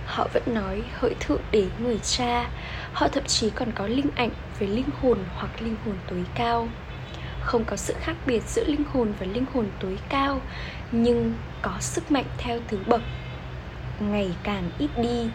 Họ 0.07 0.29
vẫn 0.35 0.42
nói 0.46 0.83
hỡi 0.99 1.14
thượng 1.20 1.42
đế 1.51 1.66
người 1.79 1.99
cha. 1.99 2.51
Họ 2.92 3.09
thậm 3.09 3.25
chí 3.25 3.51
còn 3.51 3.72
có 3.72 3.87
linh 3.87 4.11
ảnh 4.14 4.31
về 4.59 4.66
linh 4.66 4.88
hồn 5.01 5.18
hoặc 5.35 5.62
linh 5.62 5.77
hồn 5.85 5.94
tối 6.11 6.25
cao. 6.35 6.68
Không 7.40 7.64
có 7.64 7.77
sự 7.77 7.94
khác 8.01 8.16
biệt 8.27 8.42
giữa 8.46 8.64
linh 8.64 8.85
hồn 8.92 9.12
và 9.20 9.27
linh 9.27 9.44
hồn 9.55 9.66
tối 9.81 9.99
cao, 10.09 10.40
nhưng 10.92 11.35
có 11.62 11.72
sức 11.81 12.11
mạnh 12.12 12.25
theo 12.38 12.59
thứ 12.68 12.79
bậc 12.87 13.01
ngày 14.00 14.30
càng 14.42 14.70
ít 14.78 14.90
đi. 15.02 15.30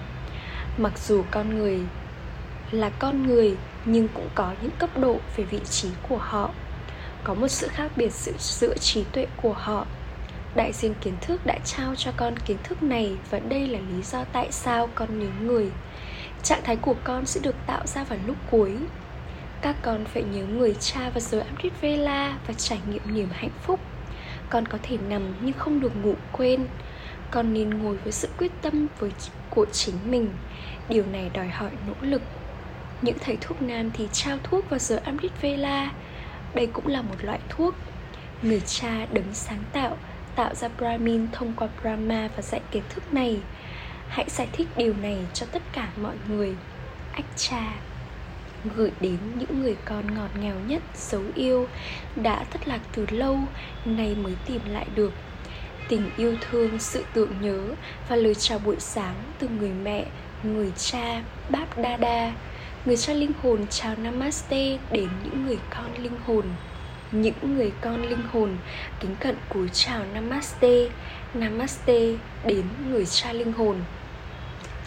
Mặc 0.78 1.00
dù 1.00 1.24
con 1.32 1.58
người 1.58 1.80
là 2.72 2.90
con 2.90 3.28
người 3.28 3.58
nhưng 3.86 4.08
cũng 4.08 4.30
có 4.36 4.54
những 4.62 4.72
cấp 4.80 4.90
độ 4.98 5.18
về 5.36 5.44
vị 5.44 5.60
trí 5.70 5.90
của 6.10 6.18
họ. 6.18 6.50
Có 7.24 7.34
một 7.34 7.48
sự 7.48 7.68
khác 7.68 7.92
biệt 7.96 8.14
giữa, 8.14 8.32
giữa 8.40 8.78
trí 8.78 9.04
tuệ 9.04 9.28
của 9.42 9.54
họ. 9.54 9.86
Đại 10.56 10.74
diện 10.74 10.94
kiến 11.02 11.14
thức 11.22 11.46
đã 11.46 11.58
trao 11.66 11.96
cho 11.96 12.12
con 12.18 12.38
kiến 12.46 12.58
thức 12.64 12.84
này 12.84 13.18
và 13.30 13.40
đây 13.40 13.68
là 13.68 13.80
lý 13.80 14.04
do 14.04 14.24
tại 14.24 14.48
sao 14.52 14.90
con 14.96 15.20
nhớ 15.20 15.28
người. 15.42 15.72
Trạng 16.44 16.62
thái 16.64 16.76
của 16.76 16.96
con 17.04 17.26
sẽ 17.26 17.40
được 17.44 17.56
tạo 17.68 17.88
ra 17.88 18.04
vào 18.04 18.20
lúc 18.28 18.36
cuối. 18.52 18.72
Các 19.62 19.76
con 19.82 20.06
phải 20.06 20.24
nhớ 20.24 20.46
người 20.46 20.76
cha 20.80 21.10
và 21.14 21.20
giờ 21.20 21.40
Amrit 21.40 21.82
Vela 21.82 22.38
và 22.48 22.54
trải 22.54 22.80
nghiệm 22.90 23.02
niềm 23.14 23.30
hạnh 23.34 23.52
phúc. 23.62 23.80
Con 24.50 24.66
có 24.66 24.78
thể 24.84 24.98
nằm 25.10 25.34
nhưng 25.42 25.54
không 25.54 25.80
được 25.80 25.96
ngủ 26.04 26.16
quên 26.32 26.66
con 27.32 27.54
nên 27.54 27.70
ngồi 27.70 27.98
với 27.98 28.12
sự 28.12 28.28
quyết 28.38 28.52
tâm 28.62 28.88
với 29.00 29.12
của 29.50 29.66
chính 29.72 29.96
mình. 30.06 30.30
Điều 30.90 31.06
này 31.06 31.32
đòi 31.34 31.48
hỏi 31.48 31.72
nỗ 31.88 31.94
lực. 32.02 32.22
Những 33.02 33.18
thầy 33.20 33.38
thuốc 33.42 33.62
nam 33.62 33.92
thì 33.94 34.08
trao 34.12 34.38
thuốc 34.44 34.70
vào 34.70 34.80
giờ 34.80 35.02
Amrit 35.04 35.42
Vela. 35.42 35.92
Đây 36.56 36.68
cũng 36.68 36.88
là 36.88 37.02
một 37.02 37.16
loại 37.22 37.40
thuốc. 37.50 37.76
Người 38.42 38.62
cha 38.66 39.06
đứng 39.14 39.34
sáng 39.34 39.64
tạo 39.74 39.98
tạo 40.36 40.56
ra 40.56 40.70
brahmin 40.78 41.28
thông 41.32 41.54
qua 41.54 41.68
brahma 41.82 42.30
và 42.36 42.42
dạy 42.42 42.62
kiến 42.72 42.84
thức 42.90 43.14
này. 43.14 43.40
Hãy 44.08 44.26
giải 44.30 44.48
thích 44.52 44.68
điều 44.78 44.94
này 44.94 45.18
cho 45.34 45.46
tất 45.52 45.62
cả 45.74 45.90
mọi 46.02 46.16
người. 46.28 46.56
Ách 47.14 47.26
cha, 47.36 47.74
gửi 48.76 48.92
đến 49.02 49.18
những 49.36 49.62
người 49.62 49.76
con 49.86 50.16
ngọt 50.16 50.30
ngào 50.42 50.56
nhất, 50.68 50.84
dấu 50.96 51.22
yêu, 51.36 51.68
đã 52.16 52.44
thất 52.52 52.68
lạc 52.68 52.80
từ 52.92 53.06
lâu, 53.10 53.40
nay 53.86 54.16
mới 54.16 54.34
tìm 54.48 54.62
lại 54.68 54.86
được 54.96 55.14
tình 55.92 56.10
yêu 56.18 56.36
thương, 56.42 56.80
sự 56.80 57.06
tưởng 57.14 57.32
nhớ 57.42 57.60
và 58.10 58.16
lời 58.16 58.36
chào 58.36 58.60
buổi 58.60 58.76
sáng 58.80 59.16
từ 59.40 59.48
người 59.60 59.72
mẹ, 59.84 60.06
người 60.44 60.72
cha 60.78 61.24
báp 61.50 61.78
đa 61.78 61.98
đa 61.98 62.32
người 62.86 62.98
cha 62.98 63.14
linh 63.14 63.32
hồn 63.44 63.66
chào 63.70 63.96
namaste 63.96 64.78
đến 64.92 65.10
những 65.24 65.46
người 65.46 65.58
con 65.70 66.04
linh 66.04 66.20
hồn. 66.26 66.46
Những 67.12 67.56
người 67.56 67.72
con 67.82 68.02
linh 68.02 68.22
hồn 68.32 68.58
kính 69.00 69.16
cận 69.20 69.36
cúi 69.50 69.70
chào 69.74 70.04
namaste 70.14 70.88
namaste 71.34 72.00
đến 72.46 72.66
người 72.90 73.06
cha 73.06 73.34
linh 73.34 73.54
hồn. 73.54 73.78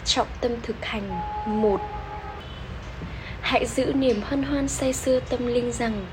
Trọng 0.05 0.27
tâm 0.41 0.51
thực 0.63 0.85
hành, 0.85 1.09
một. 1.61 1.81
Hãy 3.41 3.65
giữ 3.65 3.93
niềm 3.93 4.21
hân 4.23 4.43
hoan 4.43 4.67
say 4.67 4.93
sưa 4.93 5.19
tâm 5.19 5.47
linh 5.47 5.71
rằng 5.71 6.05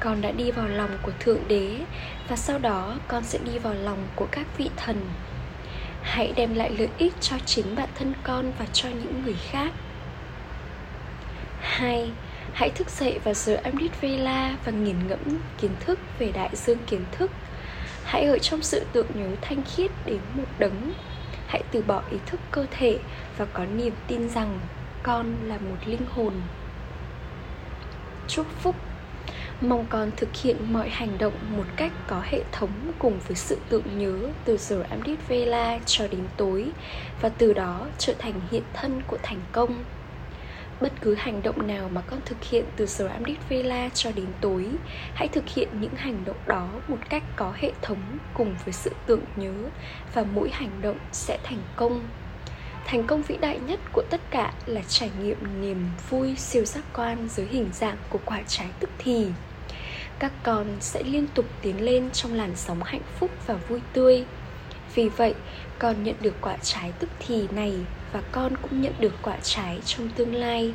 con 0.00 0.20
đã 0.20 0.30
đi 0.30 0.50
vào 0.50 0.68
lòng 0.68 0.98
của 1.02 1.12
thượng 1.20 1.48
đế, 1.48 1.80
và 2.28 2.36
sau 2.36 2.58
đó 2.58 2.94
con 3.08 3.24
sẽ 3.24 3.38
đi 3.44 3.58
vào 3.58 3.74
lòng 3.74 4.08
của 4.16 4.26
các 4.30 4.46
vị 4.58 4.70
thần 4.76 4.96
hãy 6.06 6.32
đem 6.36 6.54
lại 6.54 6.70
lợi 6.78 6.88
ích 6.98 7.14
cho 7.20 7.36
chính 7.46 7.76
bản 7.76 7.88
thân 7.94 8.12
con 8.22 8.52
và 8.58 8.66
cho 8.72 8.88
những 8.88 9.22
người 9.24 9.36
khác 9.50 9.72
2. 11.60 12.10
Hãy 12.52 12.70
thức 12.70 12.90
dậy 12.90 13.18
vào 13.24 13.34
giờ 13.34 13.60
Amrit 13.64 14.00
Vela 14.00 14.56
và 14.64 14.72
nghiền 14.72 15.08
ngẫm 15.08 15.38
kiến 15.60 15.70
thức 15.80 15.98
về 16.18 16.32
đại 16.32 16.50
dương 16.52 16.78
kiến 16.86 17.04
thức. 17.12 17.30
Hãy 18.04 18.24
ở 18.24 18.38
trong 18.38 18.62
sự 18.62 18.86
tưởng 18.92 19.06
nhớ 19.14 19.36
thanh 19.42 19.62
khiết 19.62 19.90
đến 20.04 20.20
một 20.34 20.44
đấng. 20.58 20.92
Hãy 21.46 21.62
từ 21.72 21.82
bỏ 21.82 22.02
ý 22.10 22.18
thức 22.26 22.40
cơ 22.50 22.66
thể 22.70 22.98
và 23.38 23.44
có 23.44 23.64
niềm 23.64 23.92
tin 24.06 24.28
rằng 24.28 24.58
con 25.02 25.34
là 25.42 25.58
một 25.58 25.76
linh 25.86 26.06
hồn. 26.10 26.32
Chúc 28.28 28.46
phúc 28.60 28.74
Mong 29.60 29.86
con 29.90 30.10
thực 30.16 30.36
hiện 30.36 30.72
mọi 30.72 30.88
hành 30.88 31.18
động 31.18 31.32
một 31.56 31.64
cách 31.76 31.92
có 32.06 32.22
hệ 32.24 32.42
thống 32.52 32.70
cùng 32.98 33.18
với 33.26 33.36
sự 33.36 33.58
tưởng 33.68 33.98
nhớ 33.98 34.18
từ 34.44 34.56
giờ 34.56 34.84
Amrit 34.90 35.18
Vela 35.28 35.78
cho 35.86 36.08
đến 36.08 36.20
tối, 36.36 36.66
và 37.20 37.28
từ 37.28 37.52
đó 37.52 37.86
trở 37.98 38.14
thành 38.18 38.40
hiện 38.50 38.62
thân 38.74 39.02
của 39.06 39.18
thành 39.22 39.40
công. 39.52 39.84
Bất 40.80 40.92
cứ 41.00 41.14
hành 41.14 41.42
động 41.42 41.66
nào 41.66 41.88
mà 41.88 42.00
con 42.00 42.20
thực 42.24 42.44
hiện 42.44 42.64
từ 42.76 42.86
giờ 42.86 43.06
Amrit 43.06 43.38
Vela 43.48 43.88
cho 43.94 44.10
đến 44.16 44.26
tối, 44.40 44.66
hãy 45.14 45.28
thực 45.28 45.48
hiện 45.48 45.68
những 45.80 45.94
hành 45.94 46.24
động 46.24 46.40
đó 46.46 46.68
một 46.88 46.98
cách 47.08 47.22
có 47.36 47.52
hệ 47.56 47.72
thống 47.82 48.18
cùng 48.34 48.54
với 48.64 48.72
sự 48.72 48.90
tưởng 49.06 49.24
nhớ, 49.36 49.54
và 50.14 50.24
mỗi 50.34 50.50
hành 50.52 50.80
động 50.82 50.98
sẽ 51.12 51.38
thành 51.44 51.62
công. 51.76 52.04
Thành 52.84 53.06
công 53.06 53.22
vĩ 53.22 53.36
đại 53.36 53.58
nhất 53.66 53.80
của 53.92 54.02
tất 54.10 54.20
cả 54.30 54.52
là 54.66 54.80
trải 54.88 55.10
nghiệm 55.22 55.38
niềm 55.60 55.86
vui 56.10 56.36
siêu 56.36 56.64
giác 56.64 56.84
quan 56.92 57.28
dưới 57.28 57.46
hình 57.46 57.70
dạng 57.72 57.96
của 58.10 58.20
quả 58.24 58.42
trái 58.46 58.68
tức 58.80 58.90
thì 58.98 59.26
các 60.18 60.32
con 60.42 60.66
sẽ 60.80 61.02
liên 61.02 61.26
tục 61.34 61.44
tiến 61.62 61.84
lên 61.84 62.10
trong 62.10 62.34
làn 62.34 62.56
sóng 62.56 62.82
hạnh 62.82 63.02
phúc 63.18 63.30
và 63.46 63.54
vui 63.54 63.80
tươi. 63.92 64.24
Vì 64.94 65.08
vậy, 65.08 65.34
con 65.78 66.04
nhận 66.04 66.14
được 66.20 66.34
quả 66.40 66.56
trái 66.62 66.92
tức 66.98 67.10
thì 67.18 67.48
này 67.50 67.74
và 68.12 68.22
con 68.32 68.56
cũng 68.56 68.82
nhận 68.82 68.92
được 69.00 69.12
quả 69.22 69.36
trái 69.42 69.80
trong 69.84 70.08
tương 70.08 70.34
lai. 70.34 70.74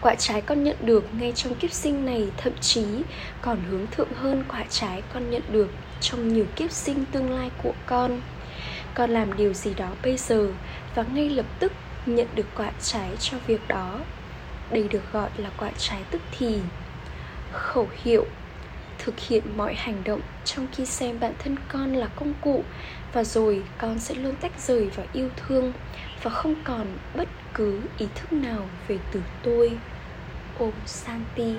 Quả 0.00 0.14
trái 0.14 0.40
con 0.40 0.64
nhận 0.64 0.76
được 0.80 1.04
ngay 1.14 1.32
trong 1.32 1.54
kiếp 1.54 1.72
sinh 1.72 2.06
này, 2.06 2.28
thậm 2.36 2.52
chí 2.60 2.84
còn 3.40 3.58
hướng 3.70 3.86
thượng 3.86 4.12
hơn 4.14 4.44
quả 4.48 4.64
trái 4.70 5.02
con 5.14 5.30
nhận 5.30 5.42
được 5.52 5.70
trong 6.00 6.34
nhiều 6.34 6.46
kiếp 6.56 6.70
sinh 6.70 7.04
tương 7.12 7.30
lai 7.30 7.50
của 7.62 7.72
con. 7.86 8.20
Con 8.94 9.10
làm 9.10 9.36
điều 9.36 9.52
gì 9.52 9.74
đó 9.74 9.88
bây 10.02 10.16
giờ 10.16 10.48
và 10.94 11.04
ngay 11.14 11.30
lập 11.30 11.46
tức 11.58 11.72
nhận 12.06 12.26
được 12.34 12.46
quả 12.56 12.70
trái 12.82 13.10
cho 13.20 13.38
việc 13.46 13.68
đó. 13.68 13.98
Đây 14.70 14.88
được 14.88 15.12
gọi 15.12 15.30
là 15.36 15.50
quả 15.58 15.70
trái 15.78 16.00
tức 16.10 16.22
thì 16.38 16.58
khẩu 17.52 17.88
hiệu, 18.02 18.26
thực 18.98 19.20
hiện 19.20 19.56
mọi 19.56 19.74
hành 19.74 20.04
động 20.04 20.20
trong 20.44 20.66
khi 20.72 20.86
xem 20.86 21.20
bản 21.20 21.32
thân 21.38 21.56
con 21.68 21.92
là 21.92 22.06
công 22.06 22.34
cụ, 22.40 22.64
và 23.12 23.24
rồi 23.24 23.62
con 23.78 23.98
sẽ 23.98 24.14
luôn 24.14 24.36
tách 24.36 24.60
rời 24.60 24.90
và 24.96 25.04
yêu 25.12 25.28
thương, 25.36 25.72
và 26.22 26.30
không 26.30 26.54
còn 26.64 26.86
bất 27.14 27.28
cứ 27.54 27.80
ý 27.98 28.06
thức 28.14 28.32
nào 28.32 28.68
về 28.88 28.98
từ 29.12 29.22
tôi. 29.42 29.78
Ôm 30.58 30.72
santi 30.86 31.54